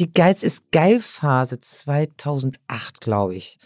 [0.00, 3.58] die Geiz ist geil Phase 2008, glaube ich.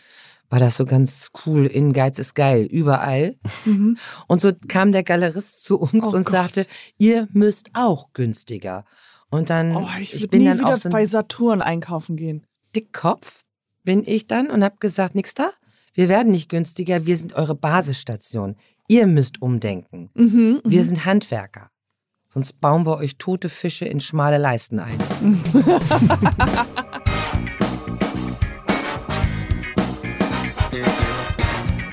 [0.49, 3.37] War das so ganz cool in Geiz ist geil, überall.
[3.65, 3.97] Mhm.
[4.29, 6.31] Und so kam der Galerist zu uns oh und Gott.
[6.31, 6.67] sagte,
[6.99, 8.85] ihr müsst auch günstiger.
[9.31, 12.47] Und dann, oh, ich, ich bin nie dann wieder auch so bei Saturn einkaufen gehen.
[12.77, 13.45] Dickkopf
[13.83, 15.51] bin ich dann und habe gesagt, nix da.
[15.95, 18.57] Wir werden nicht günstiger, wir sind eure Basisstation.
[18.89, 20.11] Ihr müsst umdenken.
[20.15, 20.85] Mhm, wir mhm.
[20.85, 21.72] sind Handwerker.
[22.33, 24.97] Sonst bauen wir euch tote Fische in schmale Leisten ein.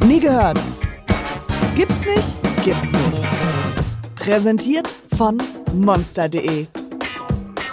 [0.07, 0.59] Nie gehört.
[1.75, 2.37] Gibt's nicht?
[2.63, 3.27] Gibt's nicht.
[4.15, 6.67] Präsentiert von monster.de.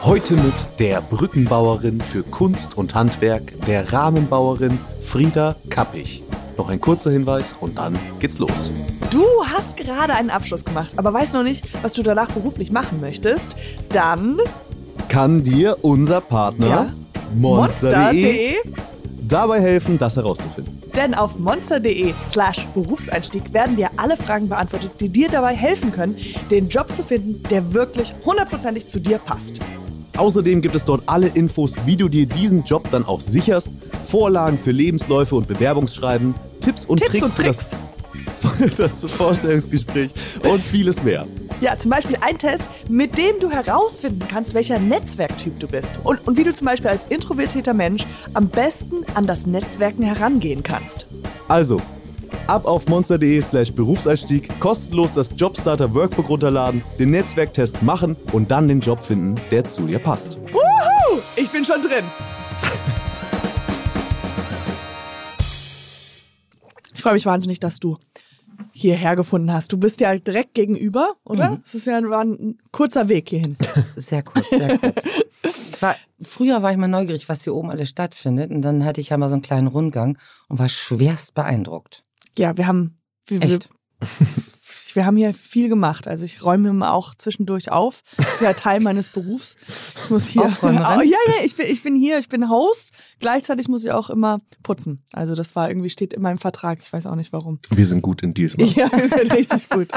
[0.01, 6.26] Heute mit der Brückenbauerin für Kunst und Handwerk, der Rahmenbauerin Frieda Kappich.
[6.57, 8.71] Noch ein kurzer Hinweis und dann geht's los.
[9.11, 13.01] Du hast gerade einen Abschluss gemacht, aber weißt noch nicht, was du danach beruflich machen
[13.01, 13.57] möchtest.
[13.91, 14.39] Dann
[15.09, 16.93] kann dir unser Partner ja.
[17.35, 18.87] Monster.de Monster
[19.29, 20.83] dabei helfen, das herauszufinden.
[20.95, 26.17] Denn auf monster.de slash Berufseinstieg werden dir alle Fragen beantwortet, die dir dabei helfen können,
[26.51, 29.61] den Job zu finden, der wirklich hundertprozentig zu dir passt.
[30.17, 33.71] Außerdem gibt es dort alle Infos, wie du dir diesen Job dann auch sicherst,
[34.05, 36.35] Vorlagen für Lebensläufe und Bewerbungsschreiben,
[36.67, 37.67] Tipps und Tipps Tricks, und Tricks.
[38.41, 40.11] Für, das, das Vorstellungsgespräch
[40.43, 41.25] und vieles mehr.
[41.61, 46.27] Ja, zum Beispiel ein Test, mit dem du herausfinden kannst, welcher Netzwerktyp du bist und,
[46.27, 51.07] und wie du zum Beispiel als introvertierter Mensch am besten an das Netzwerken herangehen kannst.
[51.47, 51.81] Also,
[52.49, 58.67] ab auf monster.de slash Berufseinstieg, kostenlos das Jobstarter Workbook runterladen, den Netzwerktest machen und dann
[58.67, 60.37] den Job finden, der zu dir passt.
[60.53, 61.21] Wuhu!
[61.37, 62.05] Ich bin schon drin.
[67.07, 67.99] Freue mich wahnsinnig, dass du
[68.73, 69.73] hierher gefunden hast.
[69.73, 71.51] Du bist ja direkt gegenüber, oder?
[71.51, 71.63] Mhm.
[71.65, 73.57] Es ist ja war ein kurzer Weg hierhin.
[73.95, 75.09] Sehr kurz, sehr kurz.
[75.79, 78.51] War, früher war ich mal neugierig, was hier oben alles stattfindet.
[78.51, 82.03] Und dann hatte ich ja mal so einen kleinen Rundgang und war schwerst beeindruckt.
[82.37, 82.99] Ja, wir haben.
[83.29, 83.71] Wir, Echt?
[84.01, 84.09] wir
[85.05, 86.09] haben hier viel gemacht.
[86.09, 88.03] Also ich räume immer auch zwischendurch auf.
[88.17, 89.57] Das ist ja Teil meines Berufs.
[90.05, 90.43] Ich muss hier.
[90.43, 91.09] Aufräumerin?
[91.09, 92.93] ja, ja, ich bin, ich bin hier, ich bin Host.
[93.21, 95.05] Gleichzeitig muss ich auch immer putzen.
[95.13, 96.79] Also das war irgendwie, steht in meinem Vertrag.
[96.83, 97.59] Ich weiß auch nicht warum.
[97.71, 98.65] Wir sind gut in diesem.
[98.65, 99.89] Ja, wir sind richtig gut.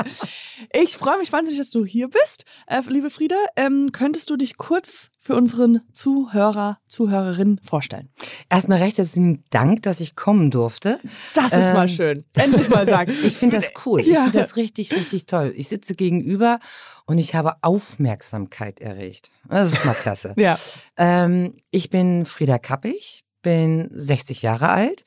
[0.74, 2.46] Ich freue mich wahnsinnig, dass du hier bist.
[2.68, 8.10] Äh, liebe Frieda, ähm, könntest du dich kurz für unseren Zuhörer, Zuhörerinnen vorstellen?
[8.50, 10.98] Erstmal recht herzlichen Dank, dass ich kommen durfte.
[11.36, 12.24] Das ist ähm, mal schön.
[12.34, 13.12] Endlich mal sagen.
[13.24, 14.00] ich finde das cool.
[14.00, 14.24] Ich ja.
[14.24, 15.54] finde das richtig, richtig toll.
[15.56, 16.60] Ich sitze gegenüber
[17.06, 19.30] und ich habe Aufmerksamkeit erregt.
[19.50, 20.34] Das ist mal klasse.
[20.38, 20.58] ja.
[20.98, 25.04] Ähm, ich bin Frieda Kappig, bin 60 Jahre alt,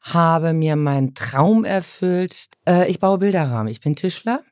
[0.00, 2.46] habe mir meinen Traum erfüllt.
[2.68, 3.68] Äh, ich baue Bilderrahmen.
[3.68, 4.42] Ich bin Tischler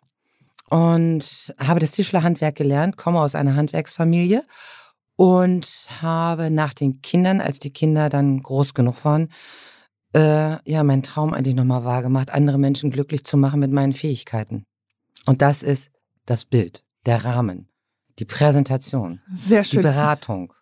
[0.70, 4.44] und habe das Tischlerhandwerk gelernt, komme aus einer Handwerksfamilie
[5.16, 9.30] und habe nach den Kindern, als die Kinder dann groß genug waren,
[10.14, 14.64] äh, ja, meinen Traum eigentlich nochmal wahrgemacht, andere Menschen glücklich zu machen mit meinen Fähigkeiten.
[15.26, 15.90] Und das ist
[16.26, 17.68] das Bild, der Rahmen,
[18.18, 19.80] die Präsentation, Sehr schön.
[19.80, 20.52] die Beratung,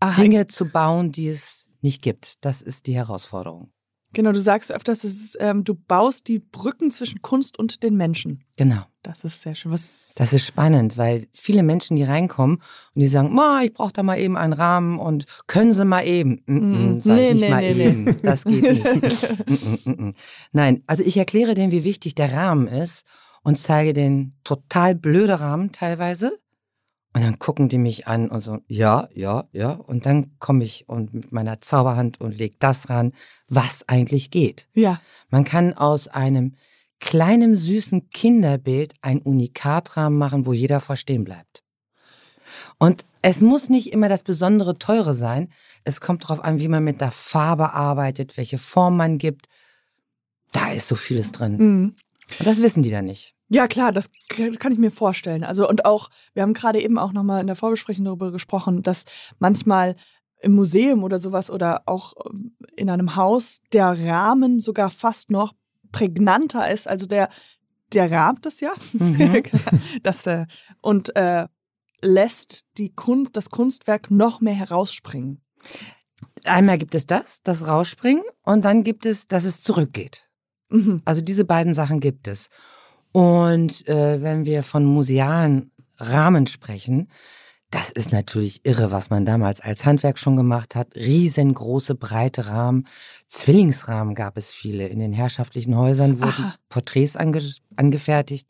[0.00, 0.20] Aha.
[0.20, 2.44] Dinge zu bauen, die es nicht gibt.
[2.44, 3.70] Das ist die Herausforderung.
[4.12, 8.44] Genau, du sagst öfters, ist, ähm, du baust die Brücken zwischen Kunst und den Menschen.
[8.56, 8.82] Genau.
[9.02, 9.72] Das ist sehr schön.
[9.72, 13.94] Was das ist spannend, weil viele Menschen, die reinkommen und die sagen, Ma, ich brauche
[13.94, 16.42] da mal eben einen Rahmen und können Sie mal eben.
[16.44, 18.04] Mm -mm, sag nee, nicht nee, mal nee, eben.
[18.04, 18.16] Nee.
[18.22, 19.86] Das geht nicht.
[19.86, 20.10] mm
[20.52, 23.06] Nein, also ich erkläre denen, wie wichtig der Rahmen ist
[23.42, 26.38] und zeige den total blöde Rahmen teilweise
[27.12, 29.72] und dann gucken die mich an und so, ja, ja, ja.
[29.72, 33.12] Und dann komme ich und mit meiner Zauberhand und leg das ran,
[33.48, 34.68] was eigentlich geht.
[34.74, 35.00] Ja.
[35.28, 36.54] Man kann aus einem
[37.00, 41.64] kleinen, süßen Kinderbild ein Unikatrahmen machen, wo jeder verstehen bleibt.
[42.78, 45.48] Und es muss nicht immer das besondere Teure sein.
[45.82, 49.46] Es kommt darauf an, wie man mit der Farbe arbeitet, welche Form man gibt.
[50.52, 51.56] Da ist so vieles drin.
[51.56, 51.96] Mhm.
[52.38, 53.34] Und das wissen die dann nicht.
[53.52, 55.42] Ja, klar, das kann ich mir vorstellen.
[55.42, 59.04] Also, und auch, wir haben gerade eben auch nochmal in der Vorbesprechung darüber gesprochen, dass
[59.40, 59.96] manchmal
[60.40, 65.52] im Museum oder sowas oder auch ähm, in einem Haus der Rahmen sogar fast noch
[65.92, 66.88] prägnanter ist.
[66.88, 67.28] Also der,
[67.92, 68.70] der rahmt das ja.
[68.92, 69.42] Mhm.
[70.04, 70.46] das, äh,
[70.80, 71.48] und äh,
[72.00, 75.42] lässt die Kunst, das Kunstwerk noch mehr herausspringen.
[76.44, 80.30] Einmal gibt es das, das Rausspringen, und dann gibt es, dass es zurückgeht.
[80.70, 81.02] Mhm.
[81.04, 82.48] Also diese beiden Sachen gibt es.
[83.12, 87.08] Und äh, wenn wir von musealen Rahmen sprechen,
[87.70, 90.94] das ist natürlich irre, was man damals als Handwerk schon gemacht hat.
[90.96, 92.88] Riesengroße, breite Rahmen.
[93.28, 94.88] Zwillingsrahmen gab es viele.
[94.88, 96.54] In den herrschaftlichen Häusern wurden Aha.
[96.68, 97.40] Porträts ange
[97.76, 98.48] angefertigt.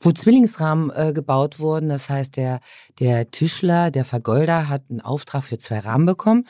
[0.00, 1.88] wo Zwillingsrahmen äh, gebaut wurden.
[1.88, 2.60] Das heißt, der,
[3.00, 6.44] der Tischler, der Vergolder hat einen Auftrag für zwei Rahmen bekommen.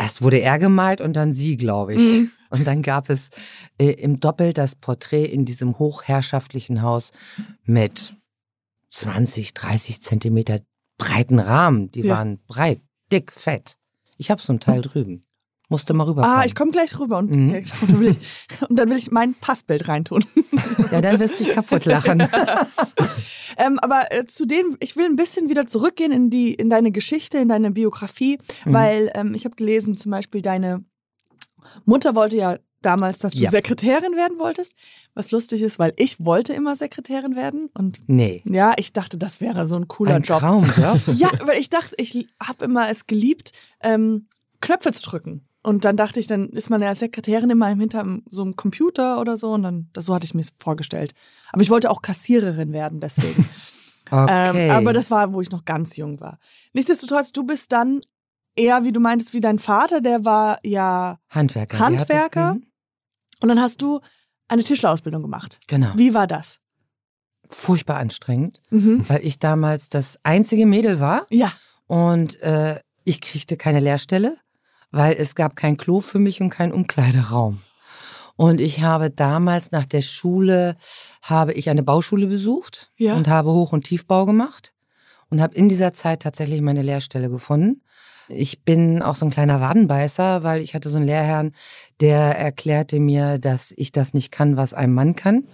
[0.00, 2.00] Erst wurde er gemalt und dann sie, glaube ich.
[2.00, 2.30] Mhm.
[2.48, 3.28] Und dann gab es
[3.78, 7.10] äh, im Doppel das Porträt in diesem hochherrschaftlichen Haus
[7.64, 8.16] mit
[8.88, 10.60] 20, 30 Zentimeter
[10.96, 11.90] breiten Rahmen.
[11.90, 12.14] Die Ja.
[12.16, 12.80] waren breit,
[13.12, 13.76] dick, fett.
[14.16, 15.22] Ich habe so ein Teil drüben.
[15.70, 16.38] Musste mal rüberkommen.
[16.40, 17.54] Ah, ich komme gleich rüber und, Mhm.
[17.54, 18.18] und, dann will ich,
[18.68, 20.24] und dann will ich mein Passbild reintun.
[20.92, 22.22] Ja, dann wirst du dich kaputt lachen.
[23.56, 26.92] Ähm, aber äh, zu dem, ich will ein bisschen wieder zurückgehen in die, in deine
[26.92, 28.72] Geschichte, in deine Biografie, Mhm.
[28.72, 30.82] weil ähm, ich habe gelesen, zum Beispiel deine
[31.84, 33.50] Mutter wollte ja damals, dass du Ja.
[33.50, 34.74] Sekretärin werden wolltest.
[35.14, 38.42] Was lustig ist, weil ich wollte immer Sekretärin werden und Nee.
[38.46, 40.38] ja, ich dachte, das wäre so ein cooler Ein Job.
[40.38, 41.00] Traumjob.
[41.16, 43.52] Ja, weil ich dachte, ich habe immer es geliebt,
[43.82, 44.26] ähm,
[44.62, 45.42] Knöpfe zu drücken.
[45.62, 49.20] Und dann dachte ich, dann ist man ja als Sekretärin immer hinter so einem Computer
[49.20, 49.52] oder so.
[49.52, 51.12] Und dann, das, so hatte ich mir vorgestellt.
[51.52, 53.48] Aber ich wollte auch Kassiererin werden, deswegen.
[54.12, 54.66] Okay.
[54.66, 56.38] ähm, aber das war, wo ich noch ganz jung war.
[56.72, 58.00] Nichtsdestotrotz, du bist dann
[58.56, 61.20] eher, wie du meintest, wie dein Vater, der war ja.
[61.28, 61.78] Handwerker.
[61.78, 62.44] Handwerker?
[62.48, 62.66] Hatten, mhm,
[63.40, 64.00] Und dann hast du
[64.48, 65.60] eine Tischlerausbildung gemacht.
[65.68, 65.92] genau.
[65.94, 66.58] Wie war das?
[67.48, 69.08] Furchtbar anstrengend, Mhm.
[69.08, 71.52] weil ich damals das einzige Mädel war Ja.
[71.86, 74.36] und äh, ich kriegte keine Lehrstelle,
[74.90, 77.60] weil es gab kein Klo für mich und keinen Umkleideraum.
[78.36, 80.76] Und ich habe damals nach der Schule,
[81.22, 83.14] habe ich eine Bauschule besucht Ja.
[83.14, 84.72] und habe Hoch- und Tiefbau gemacht
[85.28, 87.82] und habe in dieser Zeit tatsächlich meine Lehrstelle gefunden.
[88.28, 91.52] Ich bin auch so ein kleiner Wadenbeißer, weil ich hatte so einen Lehrherrn,
[92.00, 95.46] der erklärte mir, dass ich das nicht kann, was ein Mann kann.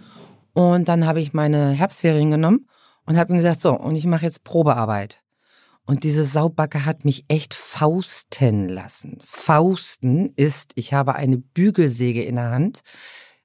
[0.52, 2.68] Und dann habe ich meine Herbstferien genommen
[3.06, 5.22] und habe ihm gesagt, so, und ich mache jetzt Probearbeit.
[5.86, 9.18] Und diese Saubacke hat mich echt fausten lassen.
[9.22, 12.80] Fausten ist, ich habe eine Bügelsäge in der Hand,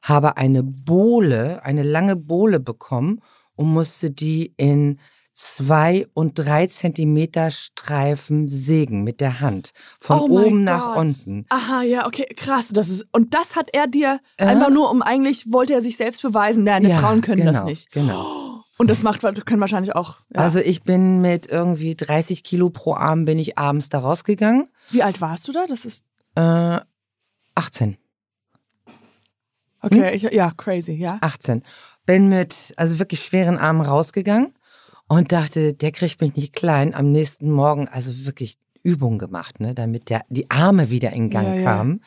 [0.02, 3.22] habe eine Bohle, eine lange Bohle bekommen
[3.56, 5.00] und musste die in
[5.34, 9.72] zwei und drei Zentimeter Streifen sägen mit der Hand.
[10.00, 10.98] Von Oh oben nach Gott.
[10.98, 11.46] unten.
[11.50, 12.70] Aha, ja, okay, krass.
[12.74, 14.46] Das ist, und das hat er dir Äh?
[14.46, 17.64] einfach nur, um eigentlich wollte er sich selbst beweisen, nein, Ja, Frauen können genau, das
[17.64, 17.92] nicht.
[17.92, 18.26] Genau.
[18.82, 20.22] Und das macht, das können wahrscheinlich auch.
[20.34, 20.42] Ja.
[20.42, 24.68] Also ich bin mit irgendwie 30 Kilo pro Arm bin ich abends da rausgegangen.
[24.90, 25.66] Wie alt warst du da?
[25.68, 26.04] Das ist,
[26.36, 26.80] Äh,
[27.54, 27.98] 18.
[29.84, 30.16] okay, Hm?
[30.16, 31.20] ich, ja, crazy, ja.
[31.22, 31.62] 18.
[32.08, 34.56] Bin mit also wirklich schweren Armen rausgegangen
[35.08, 36.96] und dachte, der kriegt mich nicht klein.
[36.96, 41.50] Am nächsten Morgen also wirklich Übung gemacht, ne, damit der, die Arme wieder in Gang
[41.50, 41.64] Ja, ja.
[41.64, 42.02] kamen.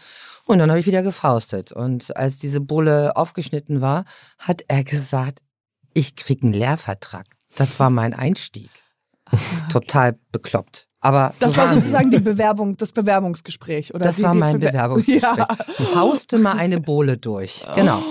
[0.45, 1.71] Und dann habe ich wieder gefaustet.
[1.71, 4.05] Und als diese Bulle aufgeschnitten war,
[4.41, 5.39] hat er gesagt,
[5.95, 7.27] ich krieg einen Lehrvertrag.
[7.57, 8.69] Das war mein Einstieg.
[9.71, 10.87] Total bekloppt.
[11.01, 14.05] Aber Das so war sozusagen die Bewerbung, das Bewerbungsgespräch, oder?
[14.05, 15.37] Das die, war mein Bewer- Bewerbungsgespräch.
[15.39, 15.49] Ja.
[15.93, 17.65] Fauste mal eine Bohle durch.
[17.75, 18.03] Genau.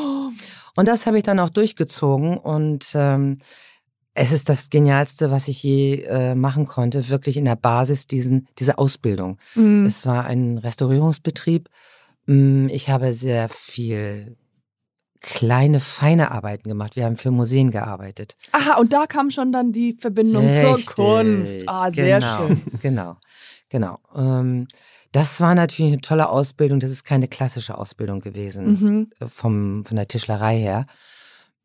[0.76, 3.38] Und das habe ich dann auch durchgezogen und ähm,
[4.16, 8.48] es ist das Genialste, was ich je äh, machen konnte, wirklich in der Basis diesen,
[8.60, 9.38] diese Ausbildung.
[9.56, 9.86] Mhm.
[9.86, 11.70] Es war ein Restaurierungsbetrieb.
[12.28, 14.38] Mm, Ich habe sehr viel
[15.24, 16.96] kleine, feine Arbeiten gemacht.
[16.96, 18.36] Wir haben für Museen gearbeitet.
[18.52, 21.64] Aha, und da kam schon dann die Verbindung zur Richtig, Kunst.
[21.66, 22.62] Ah, sehr genau, schön.
[22.82, 23.18] Genau,
[23.70, 23.98] genau.
[24.16, 24.68] Ähm,
[25.14, 26.80] das war natürlich eine tolle Ausbildung.
[26.80, 29.10] Das ist keine klassische Ausbildung gewesen Mhm.
[29.20, 30.86] äh, vom, von der Tischlerei her.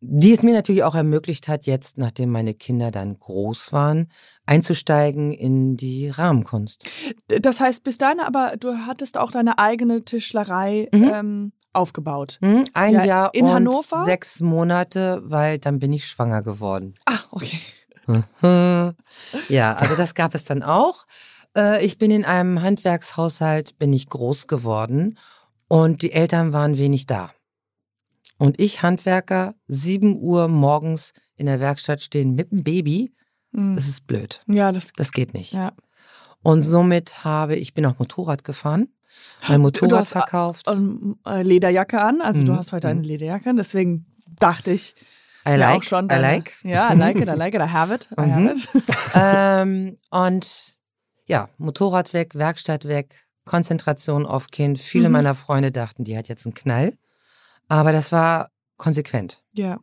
[0.00, 4.08] Die es mir natürlich auch ermöglicht hat, jetzt, nachdem meine Kinder dann groß waren,
[4.46, 6.88] einzusteigen in die Rahmenkunst.
[7.26, 11.11] Das heißt, bis dahin aber, du hattest auch deine eigene Tischlerei Mhm.
[11.12, 12.38] ähm, aufgebaut.
[12.42, 14.04] Hm, Ein Ja, Jahr in und Hannover?
[14.04, 16.94] sechs Monate, weil dann bin ich schwanger geworden.
[17.06, 17.58] Ah, okay.
[19.48, 21.04] ja, also das gab es dann auch.
[21.56, 25.18] Äh, Ich bin in einem Handwerkshaushalt, bin ich groß geworden
[25.68, 27.30] und die Eltern waren wenig da.
[28.38, 33.12] Und ich, Handwerker, 7 Uhr morgens in der Werkstatt stehen mit dem Baby,
[33.50, 33.76] Mhm.
[33.76, 34.42] das ist blöd.
[34.46, 34.92] Ja, das.
[34.94, 35.54] Das geht nicht.
[35.54, 35.72] Ja.
[36.42, 38.88] Und somit habe ich bin auch Motorrad gefahren,
[39.48, 40.66] mein Motorrad hast, äh, verkauft.
[40.68, 42.20] ähm, äh, Lederjacke an.
[42.20, 42.56] Also du Mhm.
[42.56, 44.06] hast heute eine Lederjacke an, deswegen
[44.38, 44.94] dachte ich
[45.46, 46.04] I ja like, auch schon.
[46.06, 46.52] I deine- like.
[46.64, 48.48] Ja, I like it, I like it, I have it, I have Mhm.
[48.48, 48.68] it.
[49.14, 50.75] ähm, und
[51.26, 54.78] ja, Motorrad weg, Werkstatt weg, Konzentration auf Kind.
[54.80, 55.12] Viele Mhm.
[55.12, 56.98] meiner Freunde dachten, die hat jetzt einen Knall.
[57.68, 59.42] Aber das war konsequent.
[59.52, 59.78] Ja.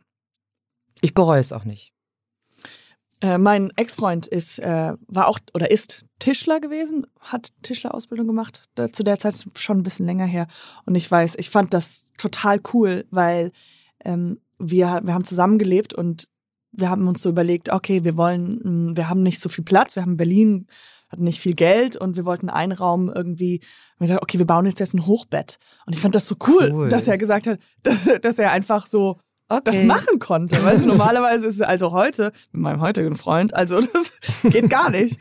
[1.02, 1.94] Ich bereue es auch nicht.
[3.26, 8.66] Äh, mein Ex-Freund ist, äh, war auch oder ist Tischler gewesen, hat Tischlerausbildung gemacht.
[8.76, 10.46] Da, zu der Zeit ist schon ein bisschen länger her.
[10.86, 13.52] Und ich weiß, ich fand das total cool, weil
[14.04, 16.30] ähm, wir, wir haben zusammengelebt und
[16.72, 18.60] wir haben uns so überlegt, okay, wir wollen,
[18.92, 20.68] mh, wir haben nicht so viel Platz, wir haben in Berlin,
[21.10, 23.62] hatten nicht viel Geld und wir wollten einen Raum irgendwie,
[23.98, 25.58] wir dachten, okay, wir bauen jetzt jetzt ein Hochbett.
[25.88, 26.90] Und ich fand das so cool, Cool.
[26.90, 29.18] dass er gesagt hat, dass, dass er einfach so
[29.48, 29.62] Okay.
[29.64, 30.64] das machen konnte.
[30.64, 34.90] Weißt du, normalerweise ist es also heute, mit meinem heutigen Freund, also das geht gar
[34.90, 35.20] nicht.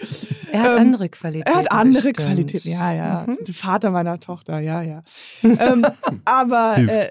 [0.51, 1.53] Er hat Ähm, andere Qualitäten.
[1.53, 2.29] Er hat andere bestimmt.
[2.29, 3.27] Qualitäten, ja, ja.
[3.27, 3.37] Mhm.
[3.47, 5.03] Der Vater meiner Tochter, ja, ja.
[5.43, 5.87] ähm,
[6.25, 7.11] aber äh,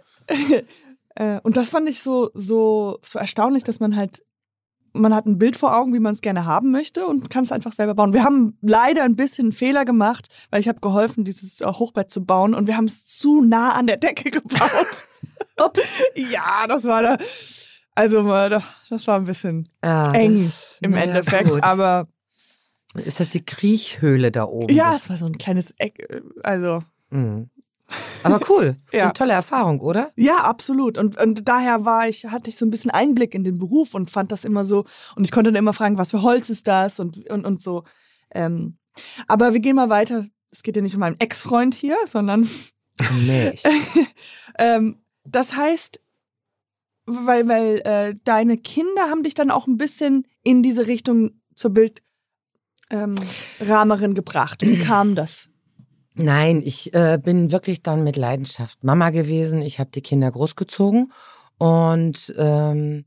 [1.15, 4.23] äh, und das fand ich so, so, so erstaunlich, dass man halt,
[4.93, 7.51] man hat ein Bild vor Augen, wie man es gerne haben möchte und kann es
[7.51, 8.13] einfach selber bauen.
[8.13, 12.09] Wir haben leider ein bisschen einen Fehler gemacht, weil ich habe geholfen, dieses äh, Hochbett
[12.09, 15.05] zu bauen und wir haben es zu nah an der Decke gebaut.
[15.65, 15.81] Ups.
[16.15, 17.17] ja, das war da.
[17.95, 21.63] Also da- das war ein bisschen Ah, eng das- im na ja, Endeffekt, gut.
[21.63, 22.07] aber
[22.95, 24.73] Ist das die Kriechhöhle da oben?
[24.73, 25.99] ja, es war so ein kleines Eck.
[26.09, 27.49] äh, Also Mhm.
[28.23, 28.77] Aber cool.
[28.91, 29.03] Ja.
[29.03, 30.09] Eine tolle Erfahrung, oder?
[30.15, 30.97] Ja, absolut.
[30.97, 34.09] Und, und daher war ich, hatte ich so ein bisschen Einblick in den Beruf und
[34.09, 34.85] fand das immer so.
[35.15, 37.83] Und ich konnte dann immer fragen, was für Holz ist das und, und, und so.
[38.31, 38.77] Ähm,
[39.27, 40.25] aber wir gehen mal weiter.
[40.49, 42.47] Es geht ja nicht um meinen Ex-Freund hier, sondern
[43.19, 43.67] Nicht.
[44.57, 45.99] ähm, das heißt,
[47.05, 51.71] weil, weil äh, deine Kinder haben dich dann auch ein bisschen in diese Richtung zur
[52.89, 54.61] Bildrahmerin ähm, gebracht.
[54.61, 55.49] Wie kam das?
[56.15, 59.61] Nein, ich äh, bin wirklich dann mit Leidenschaft Mama gewesen.
[59.61, 61.11] Ich habe die Kinder großgezogen
[61.57, 63.05] und ähm,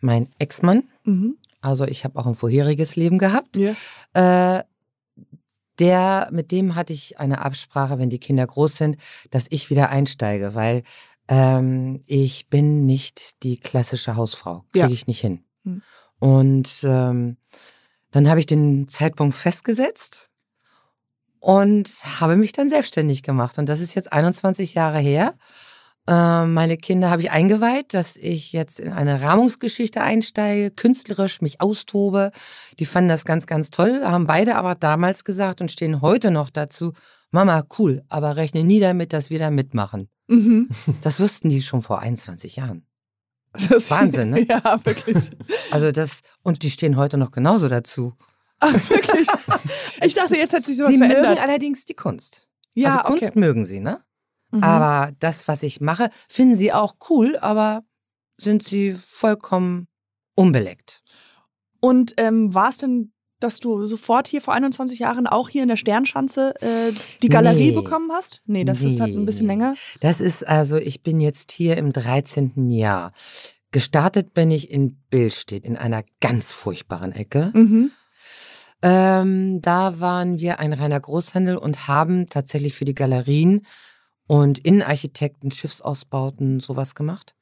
[0.00, 1.36] mein Ex-Mann, Mhm.
[1.60, 3.74] also ich habe auch ein vorheriges Leben gehabt, Ja.
[4.14, 4.64] äh,
[5.78, 8.96] der, mit dem hatte ich eine Absprache, wenn die Kinder groß sind,
[9.30, 10.82] dass ich wieder einsteige, weil
[11.28, 14.64] ähm, ich bin nicht die klassische Hausfrau.
[14.72, 14.90] Kriege Ja.
[14.92, 15.44] ich nicht hin.
[15.64, 15.82] Hm.
[16.18, 17.36] Und ähm,
[18.10, 20.30] dann habe ich den Zeitpunkt festgesetzt
[21.40, 21.88] und
[22.20, 23.58] habe mich dann selbstständig gemacht.
[23.58, 25.34] Und das ist jetzt 21 Jahre her.
[26.08, 31.60] Ähm, meine Kinder habe ich eingeweiht, dass ich jetzt in eine Rahmungsgeschichte einsteige, künstlerisch mich
[31.60, 32.30] austobe.
[32.78, 36.50] Die fanden das ganz, ganz toll, haben beide aber damals gesagt und stehen heute noch
[36.50, 36.92] dazu,
[37.32, 40.08] Mama, cool, aber rechne nie damit, dass wir da mitmachen.
[40.28, 40.68] Mhm.
[41.02, 42.86] Das wussten die schon vor 21 Jahren.
[43.68, 44.46] Das, Wahnsinn, ne?
[44.46, 45.30] Ja, wirklich.
[45.70, 48.14] Also das, und die stehen heute noch genauso dazu.
[48.60, 49.26] Ach, wirklich.
[50.02, 51.30] Ich dachte, jetzt hat sich sowas sie verändert.
[51.30, 52.48] mögen allerdings die Kunst.
[52.74, 53.38] ja, also Kunst okay.
[53.38, 54.02] mögen sie, ne?
[54.50, 54.62] Mhm.
[54.62, 57.82] Aber das, was ich mache, finden sie auch cool, aber
[58.36, 59.88] sind sie vollkommen
[60.34, 61.02] unbeleckt.
[61.80, 65.68] Und ähm, war es denn, dass du sofort hier vor 21 Jahren auch hier in
[65.68, 67.76] der Sternschanze äh, die Galerie Nee.
[67.76, 68.42] bekommen hast?
[68.46, 69.52] Nee, das ist halt ein bisschen Nee.
[69.52, 69.74] länger.
[70.00, 72.70] Das ist also, ich bin jetzt hier im 13.
[72.70, 73.12] Jahr.
[73.72, 77.50] Gestartet bin ich in Billstedt, in einer ganz furchtbaren Ecke.
[77.52, 77.90] Mhm.
[78.82, 83.66] Ähm, da waren wir ein reiner Großhandel und haben tatsächlich für die Galerien
[84.26, 87.34] und Innenarchitekten, Schiffsausbauten, sowas gemacht.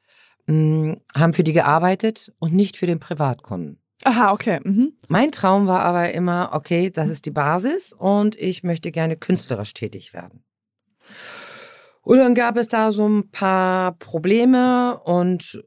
[0.46, 3.78] Mm, haben für die gearbeitet und nicht für den Privatkunden.
[4.02, 4.60] Aha, okay.
[4.64, 4.92] Mhm.
[5.08, 9.72] Mein Traum war aber immer, okay, das ist die Basis und ich möchte gerne künstlerisch
[9.72, 10.42] tätig werden.
[12.02, 15.62] Und dann gab es da so ein paar Probleme und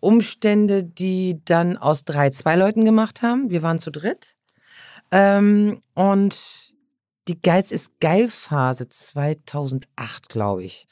[0.00, 3.50] Umstände, die dann aus drei zwei Leuten gemacht haben.
[3.50, 4.34] Wir waren zu dritt.
[5.10, 6.72] Ähm, und
[7.28, 10.86] die Geiz ist geil Phase 2008, glaube ich.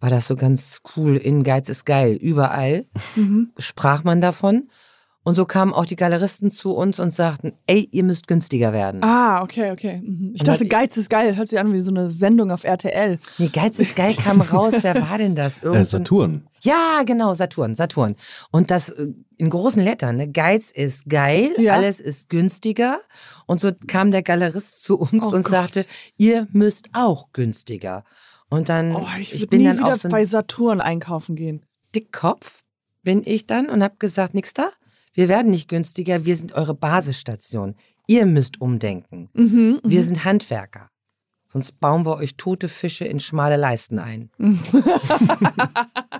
[0.00, 1.16] War das so ganz cool.
[1.16, 2.14] In Geiz ist geil.
[2.14, 2.86] Überall
[3.16, 3.48] Mhm.
[3.58, 4.70] sprach man davon.
[5.26, 9.02] Und so kamen auch die Galeristen zu uns und sagten, ey, ihr müsst günstiger werden.
[9.02, 10.00] Ah, okay, okay.
[10.00, 10.30] Mhm.
[10.34, 11.34] Ich Und dachte, dann- Geiz ist geil.
[11.34, 13.18] Hört sich an wie so eine Sendung auf RTL.
[13.38, 14.74] Nee, Geiz ist geil kam raus.
[14.82, 15.60] Wer war denn das?
[15.64, 16.46] Äh, Saturn.
[16.60, 18.14] Ja, genau, Saturn, Saturn.
[18.52, 20.30] Und das äh, in großen Lettern, ne?
[20.30, 21.74] Geiz ist geil, Ja.
[21.74, 23.00] alles ist günstiger.
[23.46, 25.50] Und so kam der Galerist zu uns Oh und Gott.
[25.50, 28.04] sagte, ihr müsst auch günstiger.
[28.48, 31.34] Und dann, Oh, ich, ich würde bin nie dann wieder auch so bei Saturn einkaufen
[31.34, 31.66] gehen.
[31.96, 32.62] Dickkopf,
[33.02, 34.68] bin ich dann und habe gesagt, nix da,
[35.16, 37.74] wir werden nicht günstiger, wir sind eure Basisstation.
[38.06, 39.28] Ihr müsst umdenken.
[39.34, 40.88] Mhm, Wir sind Handwerker.
[41.52, 44.30] Sonst bauen wir euch tote Fische in schmale Leisten ein.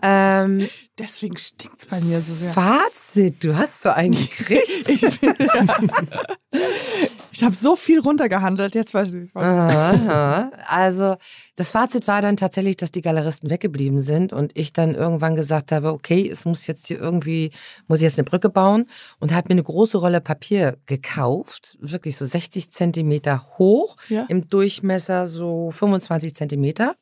[0.03, 0.67] ähm,
[0.99, 2.53] Deswegen stinkt's bei mir so sehr.
[2.53, 4.89] Fazit, du hast so einen gekriegt.
[4.89, 5.35] Ich, bin-
[7.37, 8.75] ich habe so viel runtergehandelt.
[8.75, 9.35] Jetzt weiß ich.
[9.35, 9.45] Was.
[9.45, 10.51] Aha.
[10.69, 11.17] Also
[11.55, 15.71] das Fazit war dann tatsächlich, dass die Galeristen weggeblieben sind und ich dann irgendwann gesagt
[15.73, 17.51] habe, okay, es muss jetzt hier irgendwie,
[17.89, 18.87] muss ich jetzt eine Brücke bauen
[19.19, 24.25] und habe mir eine große Rolle Papier gekauft, wirklich so 60 Zentimeter hoch, Ja.
[24.29, 26.95] im Durchmesser so 25 Zentimeter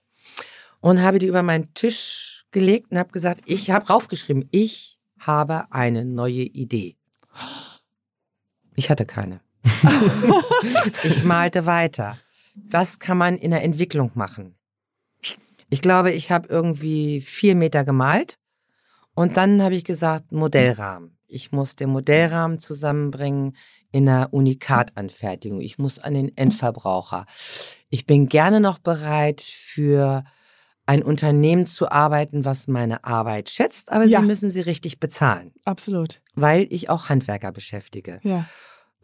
[0.81, 5.65] und habe die über meinen Tisch gelegt und habe gesagt, ich habe raufgeschrieben, ich habe
[5.71, 6.97] eine neue Idee.
[8.77, 9.41] Ich hatte keine.
[11.05, 12.19] ich malte weiter.
[12.55, 14.57] Was kann man in der Entwicklung machen?
[15.71, 18.39] Ich glaube, ich habe irgendwie vier Meter gemalt
[19.15, 21.19] und dann habe ich gesagt, Modellrahmen.
[21.27, 23.57] Ich muss den Modellrahmen zusammenbringen
[23.91, 25.61] in einer Unikatanfertigung.
[25.61, 27.27] Ich muss an den Endverbraucher.
[27.91, 30.23] Ich bin gerne noch bereit für
[30.87, 34.21] ein Unternehmen zu arbeiten, was meine Arbeit schätzt, aber Ja.
[34.21, 36.21] sie müssen sie richtig bezahlen, Absolut.
[36.35, 38.21] weil ich auch Handwerker beschäftige.
[38.23, 38.45] Ja.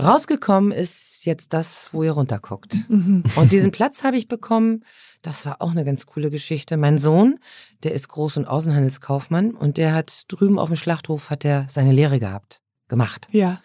[0.05, 2.77] Rausgekommen ist jetzt das, wo ihr runterguckt.
[2.89, 3.23] Mhm.
[3.37, 4.85] Und diesen Platz habe ich bekommen.
[5.23, 6.77] Das war auch eine ganz coole Geschichte.
[6.77, 7.39] Mein Sohn,
[7.83, 11.93] der ist Groß- und Außenhandelskaufmann und der hat drüben auf dem Schlachthof hat er seine
[11.93, 13.29] Lehre gehabt, gemacht.
[13.31, 13.61] Ja.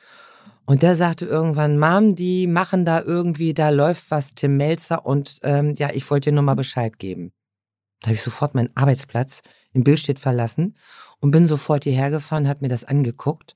[0.66, 5.40] Und der sagte irgendwann, Mom, die machen da irgendwie, da läuft was, Tim Melzer und
[5.44, 7.32] ähm, ja, ich wollte dir nur mal Bescheid geben.
[8.02, 9.42] Da habe ich sofort meinen Arbeitsplatz
[9.74, 10.76] in Billstedt verlassen
[11.20, 13.56] und bin sofort hierher gefahren, habe mir das angeguckt,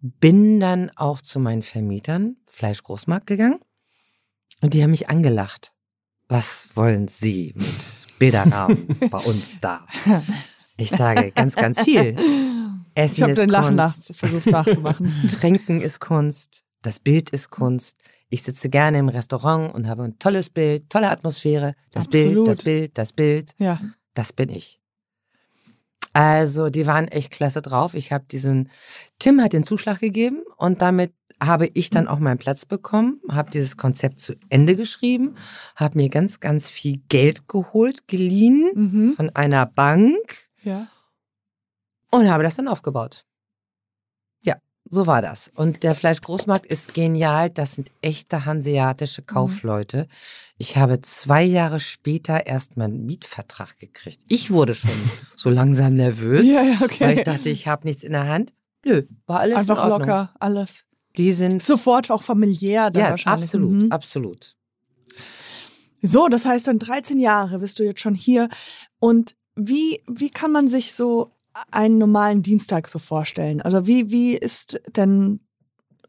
[0.00, 3.60] bin dann auch zu meinen Vermietern, Fleischgroßmarkt gegangen
[4.60, 5.74] und die haben mich angelacht.
[6.28, 9.84] Was wollen Sie mit Bilderrahmen bei uns da?
[10.76, 12.16] Ich sage ganz, ganz viel.
[12.94, 14.08] Essen Ich habe ist den Lachen Kunst.
[14.10, 15.12] nach, versucht nachzumachen.
[15.40, 17.98] Trinken ist Kunst, das Bild ist Kunst.
[18.28, 21.74] Ich sitze gerne im Restaurant und habe ein tolles Bild, tolle Atmosphäre.
[21.90, 22.48] Das Bild, Absolut.
[22.48, 23.80] das Bild, das Bild, ja.
[24.14, 24.79] das bin ich.
[26.12, 27.94] Also, die waren echt klasse drauf.
[27.94, 28.70] Ich habe diesen,
[29.18, 33.50] Tim hat den Zuschlag gegeben und damit habe ich dann auch meinen Platz bekommen, habe
[33.50, 35.36] dieses Konzept zu Ende geschrieben,
[35.76, 39.12] habe mir ganz, ganz viel Geld geholt, geliehen Mhm.
[39.12, 40.86] von einer Bank Ja.
[42.10, 43.24] und habe das dann aufgebaut.
[44.92, 45.52] So war das.
[45.54, 47.48] Und der Fleischgroßmarkt ist genial.
[47.48, 50.08] Das sind echte hanseatische Kaufleute.
[50.58, 54.20] Ich habe zwei Jahre später erst meinen Mietvertrag gekriegt.
[54.28, 54.90] Ich wurde schon
[55.36, 57.14] so langsam nervös, Ja, ja, weil okay.
[57.18, 58.52] ich dachte, ich habe nichts in der Hand.
[58.84, 60.08] Nö, war alles Einfach in Ordnung.
[60.08, 60.84] locker, alles.
[61.16, 63.44] Die sind Sofort auch familiär dann ja, wahrscheinlich.
[63.44, 63.92] absolut, Mhm.
[63.92, 64.56] absolut.
[66.02, 68.48] So, das heißt, dann 13 Jahre bist du jetzt schon hier.
[68.98, 71.30] Und wie, wie kann man sich so
[71.70, 73.60] einen normalen Dienstag so vorstellen?
[73.60, 75.40] Also wie, wie ist denn,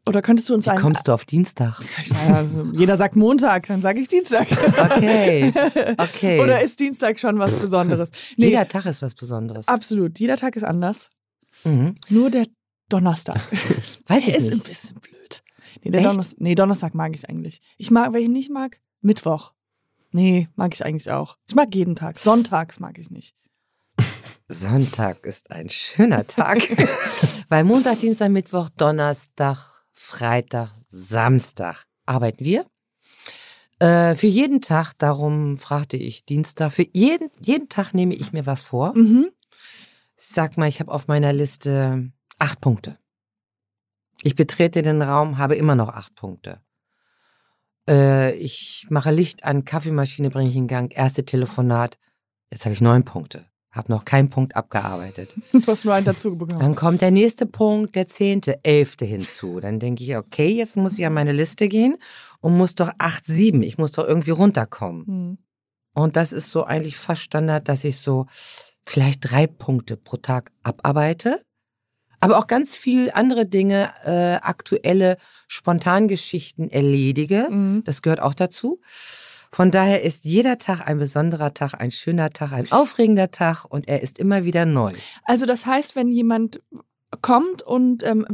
[0.06, 0.80] oder könntest du uns Wie einen...
[0.80, 1.78] kommst du auf Dienstag?
[2.28, 4.46] Also, jeder sagt Montag, dann sage ich Dienstag.
[4.78, 5.52] Okay,
[5.98, 6.40] okay.
[6.40, 8.10] Oder ist Dienstag schon was Besonderes?
[8.36, 9.68] Nee, Jeder Tag ist was Besonderes.
[9.68, 10.18] absolut.
[10.18, 11.10] Jeder Tag ist anders.
[11.64, 11.94] Mhm.
[12.08, 12.46] Nur der
[12.88, 13.40] Donnerstag.
[14.06, 14.66] Weiß Der ich ist ein nicht.
[14.68, 15.42] bisschen blöd.
[15.84, 15.90] Nee?
[16.02, 17.60] Donnerstag, nee, Donnerstag mag ich eigentlich.
[17.78, 19.52] Ich mag, welchen nicht mag, Mittwoch.
[20.10, 21.38] Nee, mag ich eigentlich auch.
[21.48, 22.18] Ich mag jeden Tag.
[22.18, 23.34] Sonntags mag ich nicht.
[24.48, 26.58] Sonntag ist ein schöner Tag,
[27.48, 32.66] weil Montag, Dienstag, Mittwoch, Donnerstag, Freitag, Samstag arbeiten wir.
[33.78, 38.46] Äh, für jeden Tag, darum fragte ich Dienstag, für jeden, jeden Tag nehme ich mir
[38.46, 38.96] was vor.
[38.96, 39.30] Mhm.
[40.14, 42.98] Sag mal, ich habe auf meiner Liste acht Punkte.
[44.22, 46.60] Ich betrete den Raum, habe immer noch acht Punkte.
[47.88, 51.98] Äh, ich mache Licht an, Kaffeemaschine bringe ich in Gang, erste Telefonat.
[52.50, 53.46] Jetzt habe ich neun Punkte.
[53.72, 55.34] Habe noch keinen Punkt abgearbeitet.
[55.52, 56.60] Du hast nur einen dazu bekommen.
[56.60, 59.60] Dann kommt der nächste Punkt, der zehnte, elfte hinzu.
[59.60, 61.96] Dann denke ich, okay, jetzt muss ich an meine Liste gehen
[62.40, 63.62] und muss doch acht, sieben.
[63.62, 65.06] Ich muss doch irgendwie runterkommen.
[65.06, 65.38] Hm.
[65.94, 68.26] Und das ist so eigentlich fast Standard, dass ich so
[68.84, 71.40] vielleicht drei Punkte pro Tag abarbeite.
[72.20, 75.16] Aber auch ganz viel andere Dinge, äh, aktuelle
[75.48, 77.48] Spontangeschichten erledige.
[77.50, 77.82] Mhm.
[77.84, 78.80] Das gehört auch dazu.
[79.54, 83.86] Von daher ist jeder Tag ein besonderer Tag, ein schöner Tag, ein aufregender Tag und
[83.88, 84.92] er ist immer wieder neu.
[85.24, 86.60] Also das heißt, wenn jemand
[87.20, 88.26] kommt und ähm,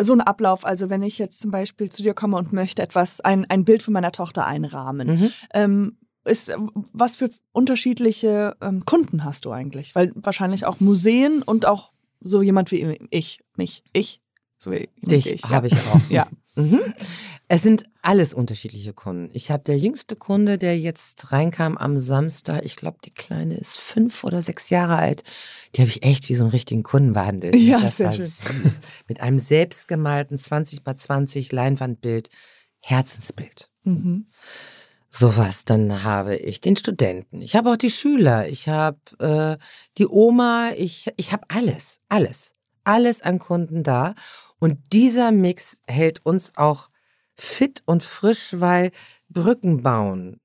[0.00, 3.20] so ein Ablauf, also wenn ich jetzt zum Beispiel zu dir komme und möchte etwas,
[3.20, 5.30] ein, ein Bild von meiner Tochter einrahmen, Mhm.
[5.52, 6.56] ähm, ist, äh,
[6.92, 9.94] was für unterschiedliche ähm, Kunden hast du eigentlich?
[9.94, 14.20] Weil wahrscheinlich auch Museen und auch so jemand wie ich, mich, ich,
[14.56, 15.44] so wie jemand wie Dich ich.
[15.50, 16.00] habe ich auch.
[16.10, 16.26] Ja.
[16.54, 16.80] Mhm.
[17.54, 19.28] Es sind alles unterschiedliche Kunden.
[19.34, 22.64] Ich habe der jüngste Kunde, der jetzt reinkam am Samstag.
[22.64, 25.22] Ich glaube, die Kleine ist fünf oder sechs Jahre alt.
[25.74, 27.54] Die habe ich echt wie so einen richtigen Kunden behandelt.
[27.54, 28.24] Ja, das sehr war schön.
[28.24, 28.80] süß.
[29.06, 32.30] Mit einem selbstgemalten 20 x 20 Leinwandbild,
[32.80, 33.68] Herzensbild.
[33.84, 34.28] Mhm.
[35.10, 35.66] Sowas.
[35.66, 37.42] Dann habe ich den Studenten.
[37.42, 38.48] Ich habe auch die Schüler.
[38.48, 39.62] Ich habe äh,
[39.98, 40.70] die Oma.
[40.78, 44.14] Ich, ich habe alles, alles, alles an Kunden da.
[44.58, 46.88] Und dieser Mix hält uns auch
[47.42, 48.92] fit und frisch, weil
[49.28, 50.38] Brücken bauen.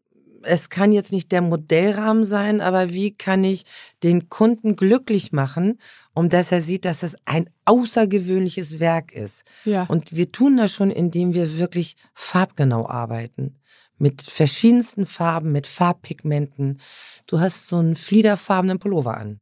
[0.44, 3.66] Es kann jetzt nicht der Modellrahmen sein, aber wie kann ich
[4.04, 5.80] den Kunden glücklich machen,
[6.14, 9.44] um dass er sieht, dass es ein außergewöhnliches Werk ist.
[9.66, 9.84] Ja.
[9.84, 13.56] Und wir tun das schon, indem wir wirklich farbgenau arbeiten.
[13.98, 16.80] Mit verschiedensten Farben, mit Farbpigmenten.
[17.26, 19.40] Du hast so einen fliederfarbenen Pullover an.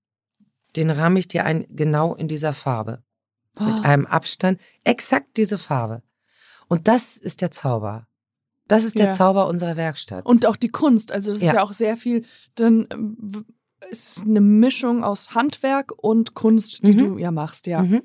[0.76, 3.04] Den ramme ich dir ein, genau in dieser Farbe.
[3.58, 3.64] Ah.
[3.64, 4.60] Mit einem Abstand.
[4.84, 6.02] Exakt diese Farbe.
[6.68, 8.08] Und das ist der Zauber.
[8.68, 9.12] Das ist der Ja.
[9.12, 10.26] Zauber unserer Werkstatt.
[10.26, 11.12] Und auch die Kunst.
[11.12, 11.56] Also das ist Ja.
[11.56, 12.26] ja auch sehr viel,
[12.56, 12.88] dann
[13.20, 13.42] w-
[13.92, 16.98] ist eine Mischung aus Handwerk und Kunst, die Mhm.
[16.98, 17.84] du ja machst, ja.
[17.84, 18.02] Mhm.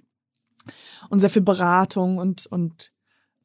[1.08, 2.92] Und sehr viel Beratung und, und,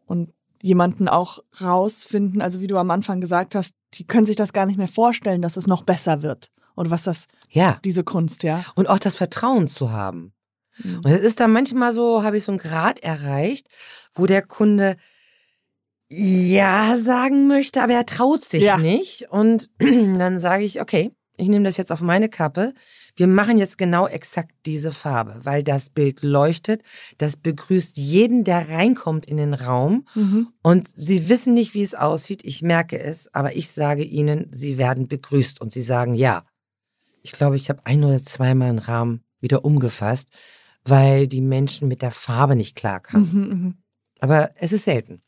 [0.05, 2.41] und jemanden auch rausfinden.
[2.41, 5.41] Also wie du am Anfang gesagt hast, die können sich das gar nicht mehr vorstellen,
[5.41, 6.51] dass es noch besser wird.
[6.77, 7.79] oder was das, Ja.
[7.85, 8.61] diese Kunst, ja.
[8.75, 10.33] Und auch das Vertrauen zu haben.
[10.83, 10.97] Mhm.
[10.97, 13.67] Und es ist dann manchmal so, habe ich so einen Grad erreicht,
[14.13, 14.97] wo der Kunde
[16.09, 18.77] ja sagen möchte, aber er traut sich Ja.
[18.77, 19.29] nicht.
[19.29, 22.73] Und dann sage ich, okay, ich nehme das jetzt auf meine Kappe.
[23.17, 26.83] Wir machen jetzt genau exakt diese Farbe, weil das Bild leuchtet.
[27.17, 30.05] Das begrüßt jeden, der reinkommt in den Raum.
[30.15, 30.49] Mhm.
[30.61, 32.41] Und sie wissen nicht, wie es aussieht.
[32.45, 36.45] Ich merke es, aber ich sage ihnen, sie werden begrüßt und sie sagen ja.
[37.21, 40.29] Ich glaube, ich habe ein oder zweimal einen Rahmen wieder umgefasst,
[40.85, 43.29] weil die Menschen mit der Farbe nicht klarkamen.
[43.31, 43.77] Mhm, mhm.
[44.19, 45.21] Aber es ist selten.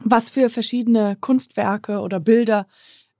[0.00, 2.66] Was für verschiedene Kunstwerke oder Bilder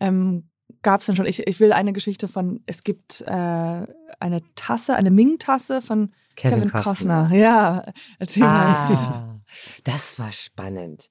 [0.00, 0.50] ähm,
[0.82, 1.26] gab es denn schon?
[1.26, 6.58] Ich, ich will eine Geschichte von, es gibt äh, eine Tasse, eine Ming-Tasse von Kevin,
[6.58, 7.22] Kevin, Costner.
[7.22, 7.36] Costner.
[7.36, 7.84] Ja,
[8.18, 8.74] erzähl mal.
[8.74, 9.40] Ah,
[9.84, 11.08] das war spannend.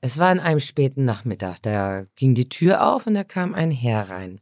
[0.00, 1.58] Es war an einem späten Nachmittag.
[1.62, 4.40] Da ging die Tür auf und da kam ein Herr rein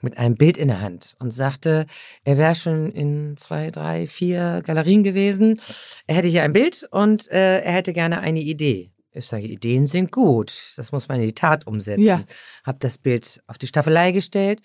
[0.00, 1.86] mit einem Bild in der Hand und sagte,
[2.24, 5.60] er wäre schon in zwei, drei, vier Galerien gewesen.
[6.06, 8.92] Er hätte hier ein Bild und äh, er hätte gerne eine Idee.
[9.12, 10.72] Ich sage, Ideen sind gut.
[10.76, 12.02] Das muss man in die Tat umsetzen.
[12.02, 12.22] Ja.
[12.64, 14.60] Hab das Bild auf die Staffelei gestellt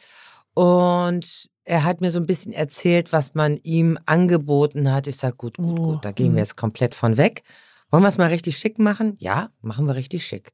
[0.54, 5.08] und er hat mir so ein bisschen erzählt, was man ihm angeboten hat.
[5.08, 7.44] Ich sage, gut, gut, Oh, gut, da gehen wir jetzt komplett von weg.
[7.90, 9.16] Wollen wir es mal richtig schick machen?
[9.20, 10.52] Ja, machen wir richtig schick.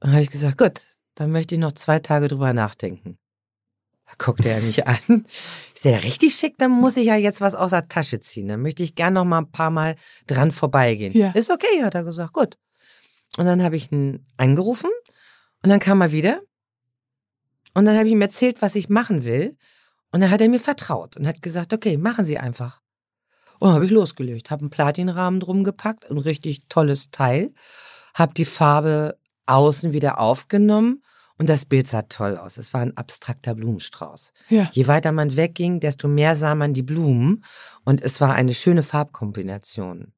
[0.00, 0.82] Dann habe ich gesagt, gut,
[1.14, 3.18] dann möchte ich noch zwei Tage drüber nachdenken.
[4.10, 5.24] Da guckte er mich an.
[5.28, 8.48] Ist ja richtig schick, dann muss ich ja jetzt was aus der Tasche ziehen.
[8.48, 9.96] Dann möchte ich gern noch mal ein paar Mal
[10.26, 11.12] dran vorbeigehen.
[11.12, 11.30] Ja.
[11.32, 12.56] Ist okay, hat er gesagt, gut.
[13.36, 14.90] Und dann habe ich ihn angerufen
[15.62, 16.40] und dann kam er wieder.
[17.74, 19.56] Und dann habe ich ihm erzählt, was ich machen will.
[20.12, 22.80] Und dann hat er mir vertraut und hat gesagt, okay, machen Sie einfach.
[23.60, 27.52] Und dann habe ich losgelegt, habe einen Platinrahmen drum gepackt, ein richtig tolles Teil,
[28.14, 31.02] habe die Farbe außen wieder aufgenommen
[31.40, 32.58] und das Bild sah toll aus.
[32.58, 34.34] Es war ein abstrakter Blumenstrauß.
[34.50, 34.68] Ja.
[34.72, 37.42] Je weiter man wegging, desto mehr sah man die Blumen
[37.82, 40.12] und es war eine schöne Farbkombination.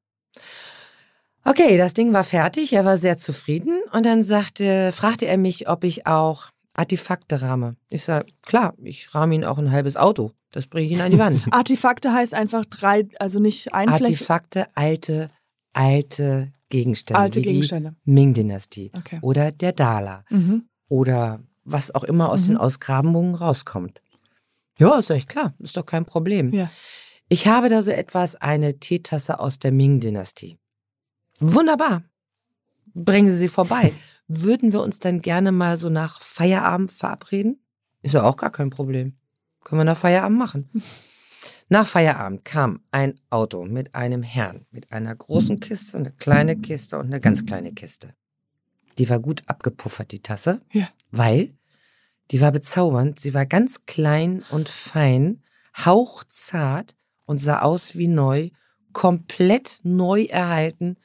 [1.44, 5.68] Okay, das Ding war fertig, er war sehr zufrieden und dann sagte, fragte er mich,
[5.68, 7.76] ob ich auch Artefakte rahme.
[7.88, 10.32] Ich sage, klar, ich rahme ihn auch ein halbes Auto.
[10.50, 11.46] Das bringe ich ihn an die Wand.
[11.52, 14.16] Artefakte heißt einfach drei, also nicht einflächig.
[14.16, 15.30] Artefakte, alte,
[15.72, 17.20] alte Gegenstände.
[17.20, 17.94] Alte Gegenstände.
[18.06, 18.90] Ming-Dynastie.
[18.96, 19.20] Okay.
[19.22, 20.24] Oder der Dala.
[20.28, 20.64] Mhm.
[20.92, 22.46] Oder was auch immer aus Mhm.
[22.48, 24.02] den Ausgrabungen rauskommt.
[24.78, 25.54] Ja, ist euch klar.
[25.58, 26.52] Ist doch kein Problem.
[26.52, 26.70] Ja.
[27.30, 30.58] Ich habe da so etwas, eine Teetasse aus der Ming-Dynastie.
[31.40, 32.02] Wunderbar.
[32.92, 33.94] Bringen Sie sie vorbei.
[34.28, 37.64] Würden wir uns dann gerne mal so nach Feierabend verabreden?
[38.02, 39.16] Ist ja auch gar kein Problem.
[39.64, 40.68] Können wir nach Feierabend machen.
[41.70, 46.98] Nach Feierabend kam ein Auto mit einem Herrn, mit einer großen Kiste, eine kleine Kiste
[46.98, 48.12] und eine ganz kleine Kiste.
[48.98, 50.88] Die war gut abgepuffert, die Tasse, Ja.
[51.10, 51.54] weil
[52.30, 53.20] die war bezaubernd.
[53.20, 55.42] Sie war ganz klein und fein,
[55.84, 56.94] hauchzart
[57.26, 58.50] und sah aus wie neu,
[58.92, 60.96] komplett neu erhalten.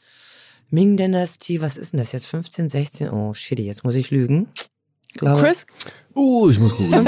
[0.69, 2.25] Ming-Dynastie, was ist denn das jetzt?
[2.27, 3.09] 15, 16?
[3.09, 4.49] Oh, shit, jetzt muss ich lügen.
[5.13, 5.65] Glaube, Chris,
[6.13, 7.07] Uh, ich muss gucken.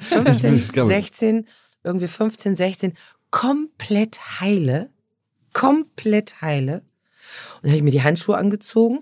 [0.00, 1.46] 15, Ich glaube- 16,
[1.84, 2.94] irgendwie 15, 16,
[3.30, 4.90] komplett heile,
[5.52, 6.82] komplett heile.
[7.56, 9.00] Und dann habe ich mir die Handschuhe angezogen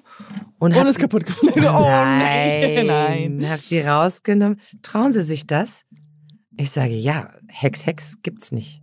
[0.59, 1.57] und und ist kaputt gemacht.
[1.67, 3.51] Oh Nein, nein.
[3.51, 4.61] hab sie rausgenommen.
[4.83, 5.85] Trauen Sie sich das?
[6.57, 8.83] Ich sage, ja, Hex, Hex gibt's nicht.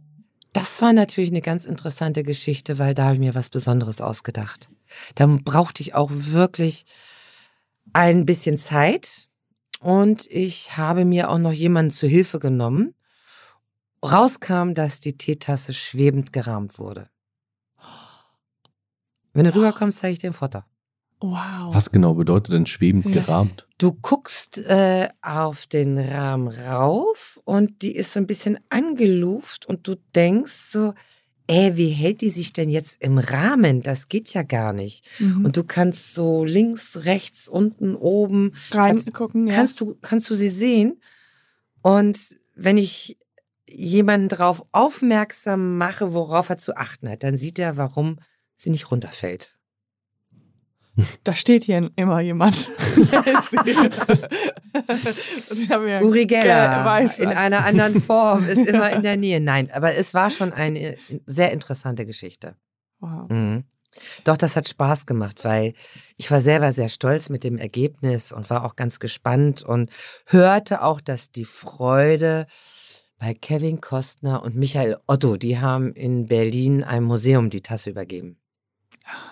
[0.54, 4.70] Das war natürlich eine ganz interessante Geschichte, weil da habe ich mir was Besonderes ausgedacht.
[5.16, 6.86] Da brauchte ich auch wirklich
[7.94, 9.28] ein bisschen Zeit
[9.80, 12.94] und ich habe mir auch noch jemanden zu Hilfe genommen.
[14.04, 17.10] Rauskam, dass die Teetasse schwebend gerahmt wurde.
[19.34, 20.60] Wenn du rüberkommst, zeige ich dir ein Foto.
[21.22, 21.74] Wow.
[21.74, 23.22] Was genau bedeutet denn schwebend Ja.
[23.22, 23.68] gerahmt?
[23.78, 29.88] Du guckst äh, auf den Rahmen rauf und die ist so ein bisschen angeluft und
[29.88, 30.94] du denkst so,
[31.48, 33.82] ey, wie hält die sich denn jetzt im Rahmen?
[33.82, 35.06] Das geht ja gar nicht.
[35.20, 35.46] Mhm.
[35.46, 39.56] Und du kannst so links, rechts, unten, oben, Reingucken, ja.
[39.56, 41.02] kannst du, kannst du sie sehen.
[41.82, 43.18] Und wenn ich
[43.70, 48.20] jemanden darauf aufmerksam mache, worauf er zu achten hat, dann sieht er, warum
[48.56, 49.58] sie nicht runterfällt.
[51.24, 52.56] Da steht hier immer jemand.
[56.04, 59.40] Uri Geller in einer anderen Form ist immer in der Nähe.
[59.44, 62.56] Nein, aber es war schon eine sehr interessante Geschichte.
[63.00, 63.28] Wow.
[63.30, 63.64] Mhm.
[64.24, 65.74] Doch, das hat Spaß gemacht, weil
[66.18, 69.92] ich war selber sehr stolz mit dem Ergebnis und war auch ganz gespannt und
[70.28, 72.46] hörte auch, dass die Freude
[73.18, 78.38] bei Kevin Kostner und Michael Otto, die haben in Berlin einem Museum die Tasse übergeben.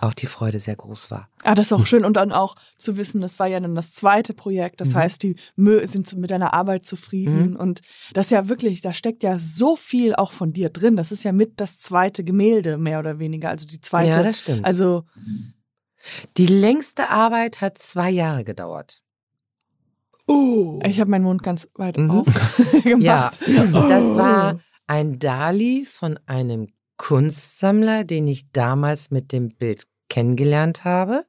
[0.01, 1.29] Auch die Freude sehr groß war.
[1.43, 2.03] Ah, das ist auch schön.
[2.05, 4.81] Und dann auch zu wissen, das war ja dann das zweite Projekt.
[4.81, 4.95] Das Mhm.
[4.95, 7.51] heißt, die Mö sind mit deiner Arbeit zufrieden.
[7.51, 7.55] Mhm.
[7.55, 7.81] Und
[8.13, 10.95] das ist ja wirklich, da steckt ja so viel auch von dir drin.
[10.97, 13.49] Das ist ja mit das zweite Gemälde, mehr oder weniger.
[13.49, 14.09] Also die zweite.
[14.09, 14.65] Ja, das stimmt.
[14.65, 15.03] also,
[16.37, 19.01] die längste Arbeit hat zwei Jahre gedauert.
[20.27, 20.79] oh.
[20.85, 22.11] ich habe meinen Mund ganz weit Mhm.
[22.11, 22.27] auf
[22.99, 23.39] Ja, gemacht.
[23.89, 26.67] das war ein Dali von einem
[27.01, 31.25] Kunstsammler, den ich damals mit dem Bild kennengelernt habe,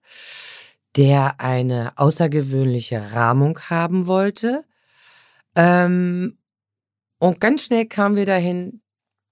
[0.96, 4.64] der eine außergewöhnliche Rahmung haben wollte.
[5.56, 6.36] Ähm,
[7.18, 8.82] und ganz schnell kamen wir dahin,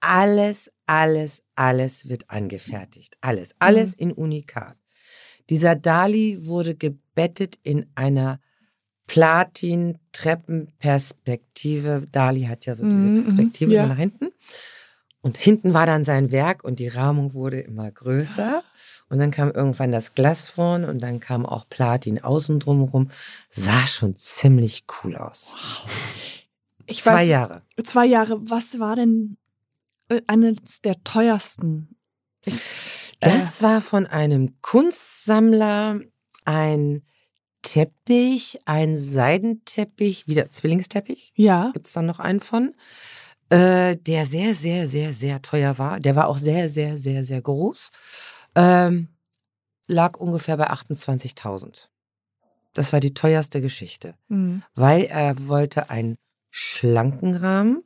[0.00, 3.18] alles, alles, alles wird angefertigt.
[3.20, 4.78] Alles, alles in Unikat.
[5.50, 8.40] Dieser Dali wurde gebettet in einer
[9.08, 12.06] Platin-Treppenperspektive.
[12.10, 13.84] Dali hat ja so diese Mhm, mhm, Perspektive ja.
[13.84, 14.28] immer nach hinten.
[15.22, 18.62] Und hinten war dann sein Werk und die Rahmung wurde immer größer.
[19.10, 23.10] Und dann kam irgendwann das Glas vorn und dann kam auch Platin außen drumherum.
[23.48, 25.56] Sah schon ziemlich cool aus.
[26.86, 27.62] Ich Zwei weiß, Jahre.
[27.84, 28.38] Zwei Jahre.
[28.48, 29.36] Was war denn
[30.08, 31.96] äh, eines der teuersten?
[32.46, 32.52] Äh.
[33.20, 36.00] Das war von einem Kunstsammler
[36.46, 37.02] ein
[37.62, 41.32] Teppich, ein Seidenteppich, wieder Zwillingsteppich.
[41.34, 41.70] Ja.
[41.74, 42.74] Gibt es da noch einen von?
[43.50, 45.98] Äh, der sehr, sehr, sehr, sehr teuer war.
[46.00, 47.90] Der war auch sehr, sehr, sehr, sehr groß.
[48.54, 49.08] Ähm,
[49.88, 51.88] lag ungefähr bei 28.000.
[52.74, 54.62] Das war die teuerste Geschichte, Mhm.
[54.74, 56.16] weil er wollte einen
[56.50, 57.82] schlanken Rahmen,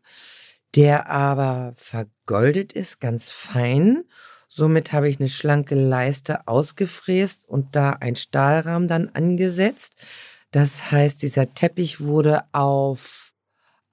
[0.75, 4.05] der aber vergoldet ist, ganz fein.
[4.49, 10.05] Somit habe ich eine schlanke Leiste ausgefräst und da ein Stahlrahmen dann angesetzt.
[10.51, 13.33] Das heißt, dieser Teppich wurde auf,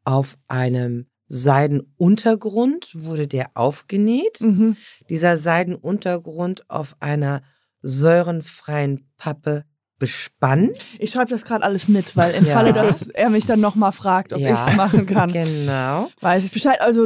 [0.03, 4.41] auf einem Seidenuntergrund, wurde der aufgenäht.
[4.41, 4.75] Mhm.
[5.09, 7.41] Dieser Seidenuntergrund auf einer
[7.81, 9.63] säurenfreien Pappe
[9.97, 10.97] bespannt.
[10.97, 12.53] Ich schreibe das gerade alles mit, weil im Ja.
[12.53, 14.55] Falle, dass er mich dann nochmal fragt, ob Ja.
[14.65, 16.09] ich es machen kann, Genau.
[16.21, 16.81] weiß ich Bescheid.
[16.81, 17.05] Also,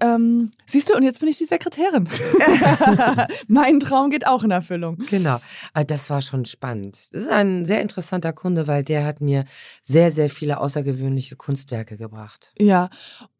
[0.00, 2.06] ähm, siehst du, und jetzt bin ich die Sekretärin.
[3.48, 4.98] mein Traum geht auch in Erfüllung.
[5.08, 5.38] Genau,
[5.72, 6.98] Äh, das war schon spannend.
[7.12, 9.46] Das ist ein sehr interessanter Kunde, weil der hat mir
[9.82, 12.52] sehr, sehr viele außergewöhnliche Kunstwerke gebracht.
[12.58, 12.90] Ja,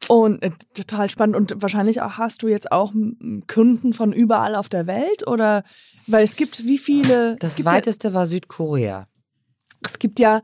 [0.09, 1.37] und äh, total spannend.
[1.37, 2.93] Und wahrscheinlich auch, hast du jetzt auch
[3.47, 5.27] Kunden von überall auf der Welt?
[5.27, 5.65] Oder,
[6.07, 7.37] weil es gibt wie viele.
[7.41, 9.07] Das gibt weiteste war Südkorea.
[9.83, 10.43] es gibt ja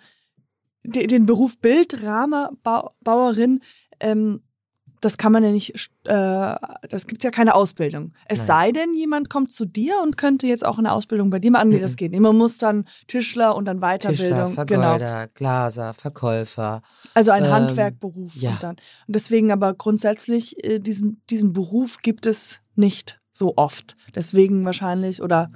[0.83, 3.61] de- den Beruf Bildrahmerbauerin.
[4.01, 4.43] Ähm,
[5.05, 6.55] das kann man ja nicht, äh,
[6.89, 8.13] das gibt ja keine Ausbildung.
[8.27, 8.47] Es Nein.
[8.47, 11.69] sei denn, jemand kommt zu dir und könnte jetzt auch eine Ausbildung bei dir machen.
[11.69, 11.97] Nee, das Mhm.
[11.97, 12.21] geht nicht.
[12.21, 14.67] Man muss dann Tischler und dann Tischler, Weiterbildung.
[14.67, 14.83] genau.
[14.99, 16.83] Vergolder, Glaser, Verkäufer.
[17.15, 18.35] Also ein Ähm, Handwerkberuf.
[18.37, 18.51] ja.
[18.51, 18.77] Und, dann.
[18.77, 23.97] und deswegen aber grundsätzlich, äh, diesen, diesen Beruf gibt es nicht so oft.
[24.15, 25.51] Deswegen wahrscheinlich, oder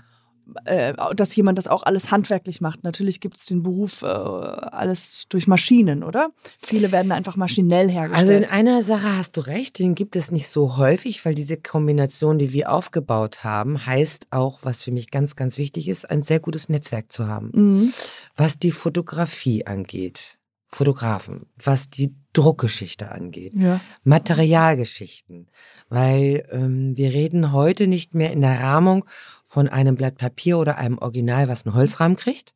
[0.64, 2.84] äh, dass jemand das auch alles handwerklich macht.
[2.84, 6.30] Natürlich gibt es den Beruf äh, alles durch Maschinen, oder?
[6.64, 8.50] Viele werden einfach maschinell Also in hergestellt.
[8.52, 12.52] einer Sache hast du recht, den gibt es nicht so häufig, weil diese Kombination, die
[12.52, 16.68] wir aufgebaut haben, heißt auch, was für mich ganz, ganz wichtig ist, ein sehr gutes
[16.68, 17.50] Netzwerk zu haben.
[17.54, 17.92] mhm.
[18.36, 20.38] Was die Fotografie angeht,
[20.70, 23.80] Fotografen, was die Druckgeschichte angeht, Ja.
[24.04, 25.48] Materialgeschichten,
[25.88, 29.04] weil ähm, wir reden heute nicht mehr in der Rahmung
[29.48, 32.54] von einem Blatt Papier oder einem Original, was einen Holzrahmen kriegt.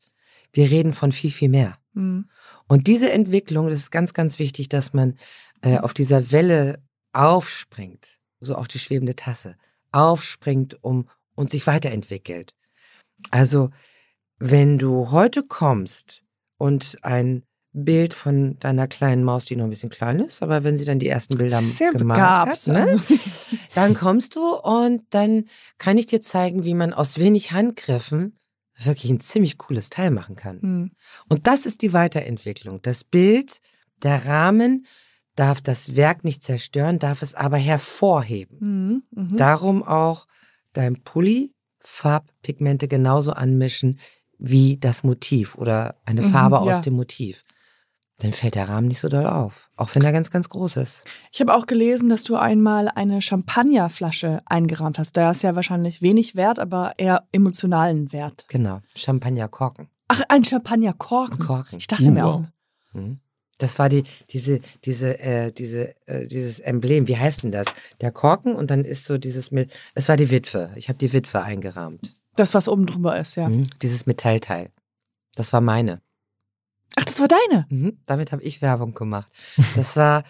[0.52, 1.78] Wir reden von viel, viel mehr.
[1.94, 2.28] Mhm.
[2.68, 5.16] Und diese Entwicklung, das ist ganz, ganz wichtig, dass man
[5.62, 6.78] äh, auf dieser Welle
[7.12, 9.56] aufspringt, so auf die schwebende Tasse,
[9.90, 12.54] aufspringt um und sich weiterentwickelt.
[13.30, 13.70] Also,
[14.38, 16.24] wenn du heute kommst
[16.58, 20.76] und ein Bild von deiner kleinen Maus, die noch ein bisschen klein ist, aber wenn
[20.76, 22.50] sie dann die ersten Bilder Sehr begabt.
[22.50, 23.14] hat, ne, also.
[23.74, 25.44] dann kommst du und dann
[25.78, 28.38] kann ich dir zeigen, wie man aus wenig Handgriffen
[28.76, 30.58] wirklich ein ziemlich cooles Teil machen kann.
[30.60, 30.90] Mhm.
[31.28, 32.82] Und das ist die Weiterentwicklung.
[32.82, 33.60] Das Bild,
[34.02, 34.84] der Rahmen
[35.34, 39.02] darf das Werk nicht zerstören, darf es aber hervorheben.
[39.14, 39.22] Mhm.
[39.30, 39.36] Mhm.
[39.38, 40.26] Darum auch
[40.74, 43.98] dein Pulli, Farbpigmente genauso anmischen
[44.38, 46.62] wie das Motiv oder eine Mhm, Farbe ja.
[46.62, 47.44] aus dem Motiv.
[48.22, 51.04] Dann fällt der Rahmen nicht so doll auf, auch wenn er ganz, ganz groß ist.
[51.32, 55.16] Ich habe auch gelesen, dass du einmal eine Champagnerflasche eingerahmt hast.
[55.16, 58.44] Da ist ja wahrscheinlich wenig Wert, aber eher emotionalen Wert.
[58.48, 59.88] Genau, Champagnerkorken.
[60.08, 61.38] Ach, ein Champagnerkorken.
[61.38, 61.78] Korken.
[61.78, 62.34] Ich dachte mir Wow.
[62.34, 62.44] auch.
[62.94, 63.18] Mhm.
[63.58, 67.06] Das war die, diese, diese, äh, diese, äh, dieses Emblem.
[67.08, 67.66] Wie heißt denn das?
[68.00, 69.72] Der Korken und dann ist so dieses mit.
[69.94, 70.70] Es war die Witwe.
[70.76, 72.14] Ich habe die Witwe eingerahmt.
[72.36, 73.48] Das, was oben drüber ist, ja.
[73.48, 73.64] Mhm.
[73.82, 74.70] Dieses Metallteil.
[75.34, 76.00] Das war meine.
[76.96, 77.66] Ach, das war deine.
[77.68, 77.98] Mhm.
[78.06, 79.30] Damit habe ich Werbung gemacht.
[79.76, 80.24] Das war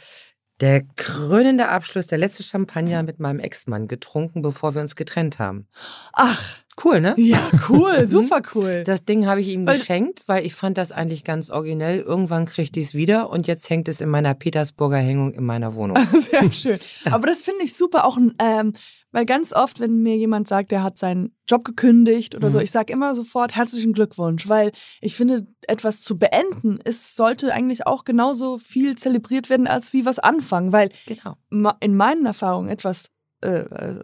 [0.60, 5.66] der krönende Abschluss, der letzte Champagner mit meinem Ex-Mann getrunken, bevor wir uns getrennt haben.
[6.12, 7.14] Ach, Cool, ne?
[7.18, 8.82] Ja, cool, super cool.
[8.84, 11.98] Das Ding habe ich ihm Weil- geschenkt, weil ich fand das eigentlich ganz originell.
[11.98, 15.74] Irgendwann kriegte ich es wieder und jetzt hängt es in meiner Petersburger Hängung in meiner
[15.74, 15.98] Wohnung.
[16.14, 16.78] Sehr schön.
[17.12, 18.72] Aber das finde ich super, auch ähm,
[19.12, 22.64] weil ganz oft, wenn mir jemand sagt, der hat seinen Job gekündigt oder so, Mhm.
[22.64, 27.86] ich sage immer sofort herzlichen Glückwunsch, weil ich finde, etwas zu beenden, ist, sollte eigentlich
[27.86, 31.36] auch genauso viel zelebriert werden, als wie was anfangen, weil Genau.
[31.80, 33.10] in meinen Erfahrungen etwas
[33.42, 34.00] äh, äh,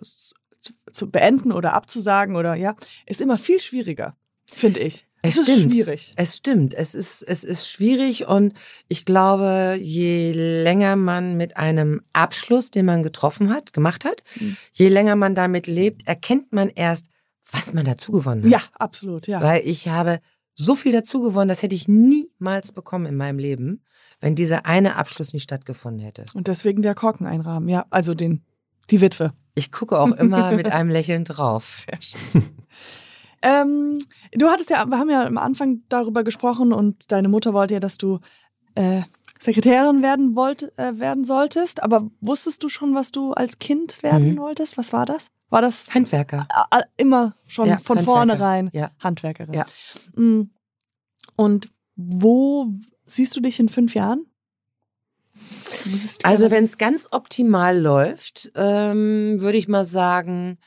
[0.92, 4.16] zu beenden oder abzusagen oder ja, ist immer viel schwieriger,
[4.52, 5.07] finde ich.
[5.22, 5.72] Es ist stimmt.
[5.72, 6.12] schwierig.
[6.16, 6.74] Es stimmt.
[6.74, 8.52] Es ist, es ist schwierig und
[8.88, 14.56] ich glaube, je länger man mit einem Abschluss, den man getroffen hat, gemacht hat, Mhm.
[14.72, 17.06] je länger man damit lebt, erkennt man erst,
[17.50, 18.50] was man dazu gewonnen hat.
[18.50, 19.40] Ja, absolut, ja.
[19.42, 20.20] Weil ich habe
[20.54, 23.82] so viel dazu gewonnen, das hätte ich niemals bekommen in meinem Leben,
[24.20, 26.26] wenn dieser eine Abschluss nicht stattgefunden hätte.
[26.34, 28.44] Und deswegen der Korken einrahmen, ja, also den,
[28.90, 29.32] die Witwe.
[29.54, 31.84] Ich gucke auch immer mit einem Lächeln drauf.
[31.88, 32.42] Sehr schön.
[33.42, 33.98] ähm,
[34.32, 37.80] du hattest ja, wir haben ja am Anfang darüber gesprochen und deine Mutter wollte ja,
[37.80, 38.18] dass du
[38.74, 39.02] äh,
[39.40, 41.82] Sekretärin werden wollt, äh, werden solltest.
[41.82, 44.38] Aber wusstest du schon, was du als Kind werden Mhm.
[44.38, 44.76] wolltest?
[44.76, 45.28] Was war das?
[45.50, 46.46] War das Handwerker.
[46.96, 48.18] immer schon Ja, von Handwerker.
[48.18, 48.90] vornherein Ja.
[49.02, 49.54] Handwerkerin?
[49.54, 49.64] Ja.
[50.16, 50.50] Mm.
[51.36, 52.68] Und wo
[53.04, 54.26] siehst du dich in fünf Jahren?
[56.24, 60.58] Also wenn es ganz optimal läuft, ähm, würde ich mal sagen,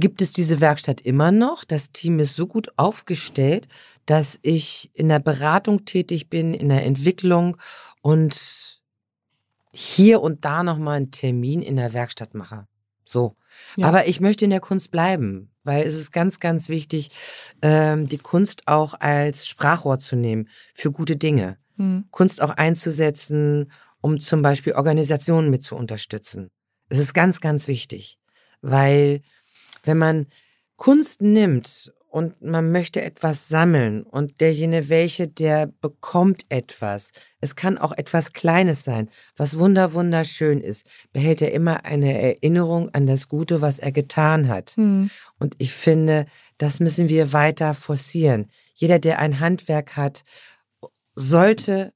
[0.00, 1.64] gibt es diese Werkstatt immer noch.
[1.64, 3.68] Das Team ist so gut aufgestellt,
[4.04, 7.56] dass ich in der Beratung tätig bin, in der Entwicklung
[8.02, 8.80] und
[9.72, 12.66] hier und da noch mal einen Termin in der Werkstatt mache.
[13.04, 13.36] So.
[13.76, 13.86] Ja.
[13.86, 17.10] Aber ich möchte in der Kunst bleiben, weil es ist ganz, ganz wichtig,
[17.62, 21.58] ähm, die Kunst auch als Sprachrohr zu nehmen für gute Dinge.
[21.76, 22.06] Hm.
[22.10, 26.50] Kunst auch einzusetzen, um zum Beispiel Organisationen mit zu unterstützen.
[26.88, 28.18] Es ist ganz, ganz wichtig,
[28.60, 29.22] weil
[29.86, 30.26] wenn man
[30.76, 37.12] Kunst nimmt und man möchte etwas sammeln und derjenige welche, der bekommt etwas.
[37.40, 42.88] Es kann auch etwas Kleines sein, was wunder, wunderschön ist, behält er immer eine Erinnerung
[42.94, 44.70] an das Gute, was er getan hat.
[44.76, 45.10] Hm.
[45.38, 46.24] Und ich finde,
[46.56, 48.50] das müssen wir weiter forcieren.
[48.74, 50.22] Jeder, der ein Handwerk hat,
[51.14, 51.92] sollte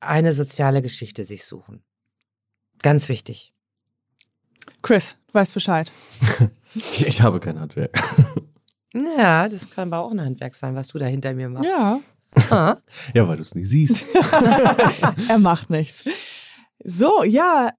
[0.00, 1.82] eine soziale Geschichte sich suchen.
[2.82, 3.54] Ganz wichtig.
[4.82, 5.92] Chris, du weißt Bescheid.
[7.06, 7.98] Ich habe kein Handwerk.
[8.92, 11.70] Ja, das kann aber auch ein Handwerk sein, was du da hinter mir machst.
[11.70, 12.00] Ja.
[12.50, 12.76] Ah,
[13.14, 14.14] Ja, weil du es nie siehst.
[15.28, 16.08] er macht nichts.
[16.82, 17.70] So, ja,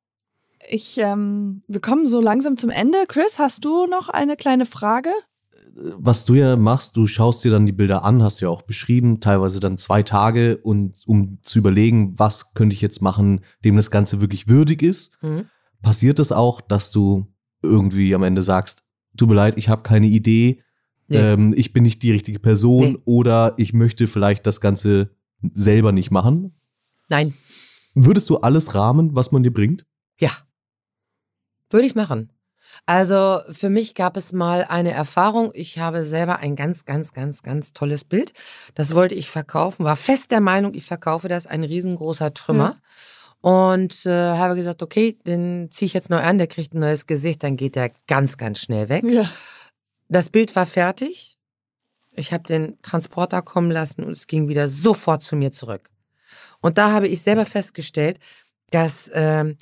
[0.69, 2.97] ich, ähm, wir kommen so langsam zum Ende.
[3.07, 5.09] Chris, hast du noch eine kleine Frage?
[5.73, 8.61] Was du ja machst, du schaust dir dann die Bilder an, hast du ja auch
[8.61, 13.77] beschrieben, teilweise dann zwei Tage und um zu überlegen, was könnte ich jetzt machen, dem
[13.77, 15.17] das Ganze wirklich würdig ist.
[15.21, 15.45] hm.
[15.81, 17.25] Passiert es auch, dass du
[17.61, 18.83] irgendwie am Ende sagst,
[19.17, 20.61] tut mir leid, ich habe keine Idee,
[21.07, 21.17] Nee.
[21.17, 22.97] ähm, ich bin nicht die richtige Person Nee.
[23.05, 25.11] oder ich möchte vielleicht das Ganze
[25.51, 26.55] selber nicht machen?
[27.09, 27.33] Nein,
[27.93, 29.85] Würdest du alles rahmen, was man dir bringt?
[30.19, 30.31] ja.
[31.69, 32.31] Würde ich machen.
[32.85, 35.51] Also für mich gab es mal eine Erfahrung.
[35.53, 38.33] Ich habe selber ein ganz, ganz, ganz, ganz tolles Bild.
[38.75, 39.85] Das wollte ich verkaufen.
[39.85, 41.47] War fest der Meinung, ich verkaufe das.
[41.47, 42.77] Ein riesengroßer Trümmer.
[43.41, 46.37] Und äh, habe gesagt, okay, den ziehe ich jetzt neu an.
[46.37, 47.43] Der kriegt ein neues Gesicht.
[47.43, 49.03] Dann geht der ganz, ganz schnell weg.
[49.09, 49.29] Ja.
[50.09, 51.37] Das Bild war fertig.
[52.13, 55.89] Ich habe den Transporter kommen lassen und es ging wieder sofort zu mir zurück.
[56.61, 58.19] Und da habe ich selber festgestellt,
[58.69, 59.57] dass ähm,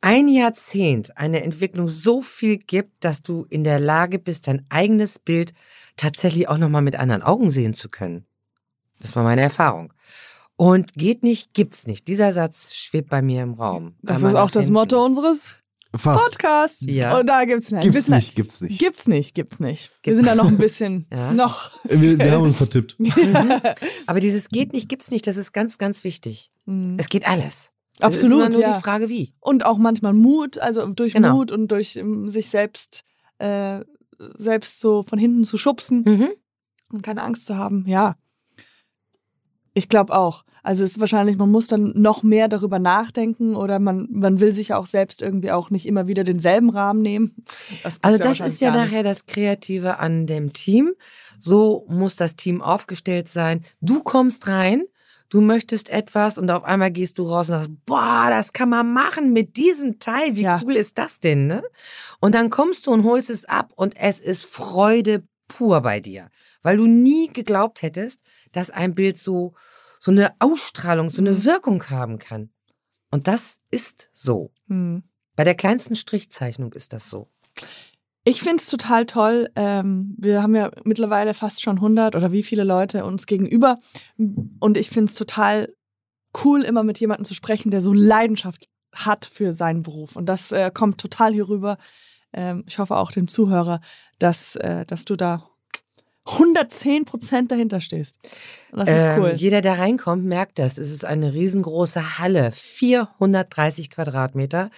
[0.00, 5.18] ein Jahrzehnt eine Entwicklung so viel gibt, dass du in der Lage bist, dein eigenes
[5.18, 5.52] Bild
[5.96, 8.24] tatsächlich auch nochmal mit anderen Augen sehen zu können.
[9.00, 9.92] Das war meine Erfahrung.
[10.62, 12.06] Und geht nicht, gibt's nicht.
[12.06, 13.94] Dieser Satz schwebt bei mir im Raum.
[14.02, 14.74] Das ist auch das hinten.
[14.74, 15.56] Motto unseres
[15.96, 16.22] Fast.
[16.22, 16.84] Podcasts.
[16.86, 17.18] Ja.
[17.18, 17.82] Und da gibt's nicht.
[17.82, 18.78] Gibt's nicht, gibt's nicht.
[18.78, 19.88] Gibt's nicht, gibt's nicht.
[19.90, 21.32] Wir Gibt's- sind da noch ein bisschen Ja.
[21.32, 21.70] noch.
[21.84, 22.98] Wir, wir haben uns vertippt.
[24.06, 26.52] Aber dieses geht nicht, gibt's nicht, das ist ganz, ganz wichtig.
[26.66, 26.96] Mhm.
[26.98, 27.72] Es geht alles.
[27.98, 28.74] Absolut, Es ist nur ja.
[28.76, 29.34] die Frage, wie.
[29.40, 31.36] Und auch manchmal Mut, also durch Genau.
[31.36, 33.02] Mut und durch ähm, sich selbst,
[33.38, 33.80] äh,
[34.36, 36.28] selbst so von hinten zu schubsen Mhm.
[36.92, 37.84] und keine Angst zu haben.
[37.86, 38.16] Ja.
[39.74, 40.44] Ich glaube auch.
[40.62, 44.52] Also es ist wahrscheinlich, man muss dann noch mehr darüber nachdenken oder man, man will
[44.52, 47.34] sich ja auch selbst irgendwie auch nicht immer wieder denselben Rahmen nehmen.
[47.82, 50.92] Das Also das ist ja nachher das Kreative an dem Team.
[51.38, 53.64] So muss das Team aufgestellt sein.
[53.80, 54.84] Du kommst rein,
[55.30, 58.92] du möchtest etwas und auf einmal gehst du raus und sagst, boah, das kann man
[58.92, 60.36] machen mit diesem Teil.
[60.36, 60.60] Wie Ja.
[60.62, 61.62] cool ist das denn, ne?
[62.20, 66.28] Und dann kommst du und holst es ab und es ist Freude pur bei dir,
[66.62, 68.20] weil du nie geglaubt hättest,
[68.52, 69.54] dass ein Bild so
[70.00, 71.44] so eine Ausstrahlung, so eine Mhm.
[71.44, 72.50] Wirkung haben kann.
[73.10, 74.50] Und das ist so.
[74.66, 75.02] Hm.
[75.36, 77.28] Bei der kleinsten Strichzeichnung ist das so.
[78.24, 79.50] Ich finde es total toll.
[79.56, 83.78] Ähm, wir haben ja mittlerweile fast schon 100 oder wie viele Leute uns gegenüber.
[84.16, 85.74] Und ich finde es total
[86.44, 90.16] cool, immer mit jemandem zu sprechen, der so Leidenschaft hat für seinen Beruf.
[90.16, 91.76] Und das äh, kommt total hier rüber.
[92.32, 93.80] Ähm, ich hoffe auch dem Zuhörer,
[94.18, 95.49] dass, äh, dass du da
[96.26, 98.18] 110 Prozent dahinter stehst.
[98.72, 99.30] Und das ist Ähm, cool.
[99.32, 100.78] jeder, der reinkommt, merkt das.
[100.78, 104.70] Es ist eine riesengroße Halle, 430 Quadratmeter.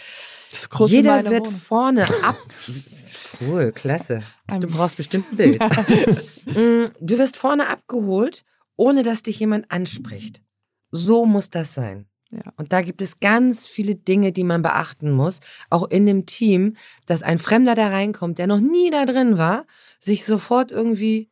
[0.51, 1.59] Das ist groß Jeder wird Wohnung.
[1.59, 2.37] vorne ab.
[3.41, 4.23] Cool, klasse.
[4.61, 5.61] Du brauchst bestimmt ein Bild.
[6.45, 8.45] Mm, du wirst vorne abgeholt,
[8.77, 10.43] ohne dass dich jemand anspricht.
[10.91, 12.07] So muss das sein.
[12.33, 12.53] Ja.
[12.57, 16.77] Und da gibt es ganz viele Dinge, die man beachten muss, auch in dem Team,
[17.07, 19.67] dass ein Fremder da reinkommt, der noch nie da drin war,
[20.01, 21.29] sich sofort irgendwie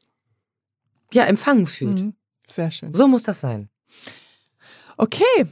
[1.12, 2.00] ja empfangen fühlt.
[2.00, 2.14] Mhm.
[2.44, 2.92] Sehr schön.
[2.92, 3.70] So muss das sein.
[4.98, 5.46] Okay,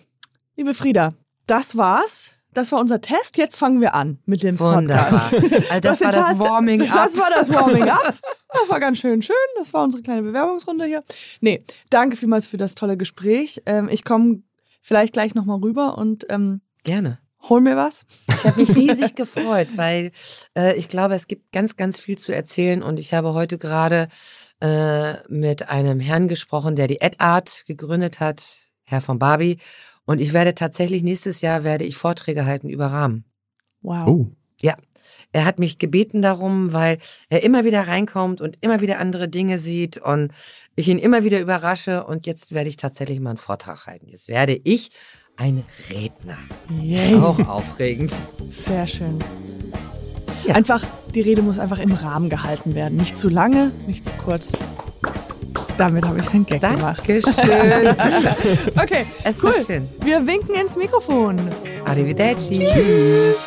[0.57, 1.14] liebe Frieda,
[1.46, 2.34] das war's.
[2.53, 3.36] Das war unser Test.
[3.36, 5.30] Jetzt fangen wir an mit dem Wunderbar.
[5.30, 5.70] Podcast.
[5.70, 6.94] Also das, war das Warming up.
[6.94, 8.18] Das war das Warming up.
[8.49, 9.36] Das war ganz schön schön.
[9.57, 11.03] Das war unsere kleine Bewerbungsrunde hier.
[11.40, 13.62] Nee, danke vielmals für das tolle Gespräch.
[13.66, 14.42] Ähm, ich komme
[14.80, 17.18] vielleicht gleich nochmal rüber und ähm, Gerne.
[17.48, 18.06] hol mir was.
[18.28, 20.12] Ich habe mich riesig gefreut, weil
[20.56, 24.08] äh, ich glaube, es gibt ganz, ganz viel zu erzählen und ich habe heute gerade
[24.60, 29.58] äh, mit einem Herrn gesprochen, der die EdArt gegründet hat, Herr von Barbie.
[30.04, 33.24] Und ich werde tatsächlich nächstes Jahr werde ich Vorträge halten über Rahmen.
[33.82, 34.08] Wow.
[34.08, 34.26] Oh.
[35.32, 36.98] Er hat mich gebeten darum, weil
[37.28, 40.32] er immer wieder reinkommt und immer wieder andere Dinge sieht und
[40.74, 42.04] ich ihn immer wieder überrasche.
[42.04, 44.08] Und jetzt werde ich tatsächlich mal einen Vortrag halten.
[44.08, 44.90] Jetzt werde ich
[45.36, 46.38] ein Redner.
[46.80, 47.14] Yay.
[47.16, 48.12] Auch aufregend.
[48.50, 49.18] Sehr schön.
[50.46, 50.54] Ja.
[50.54, 50.82] Einfach,
[51.14, 52.96] die Rede muss einfach im Rahmen gehalten werden.
[52.96, 54.52] Nicht zu lange, nicht zu kurz.
[55.76, 57.02] Damit habe ich einen Gag gemacht.
[57.06, 57.94] Dankeschön.
[58.82, 59.50] Okay, Es cool.
[59.52, 59.88] war schön.
[60.02, 61.36] Wir winken ins Mikrofon.
[61.84, 62.66] Arrivederci.
[62.66, 63.46] Tschüss.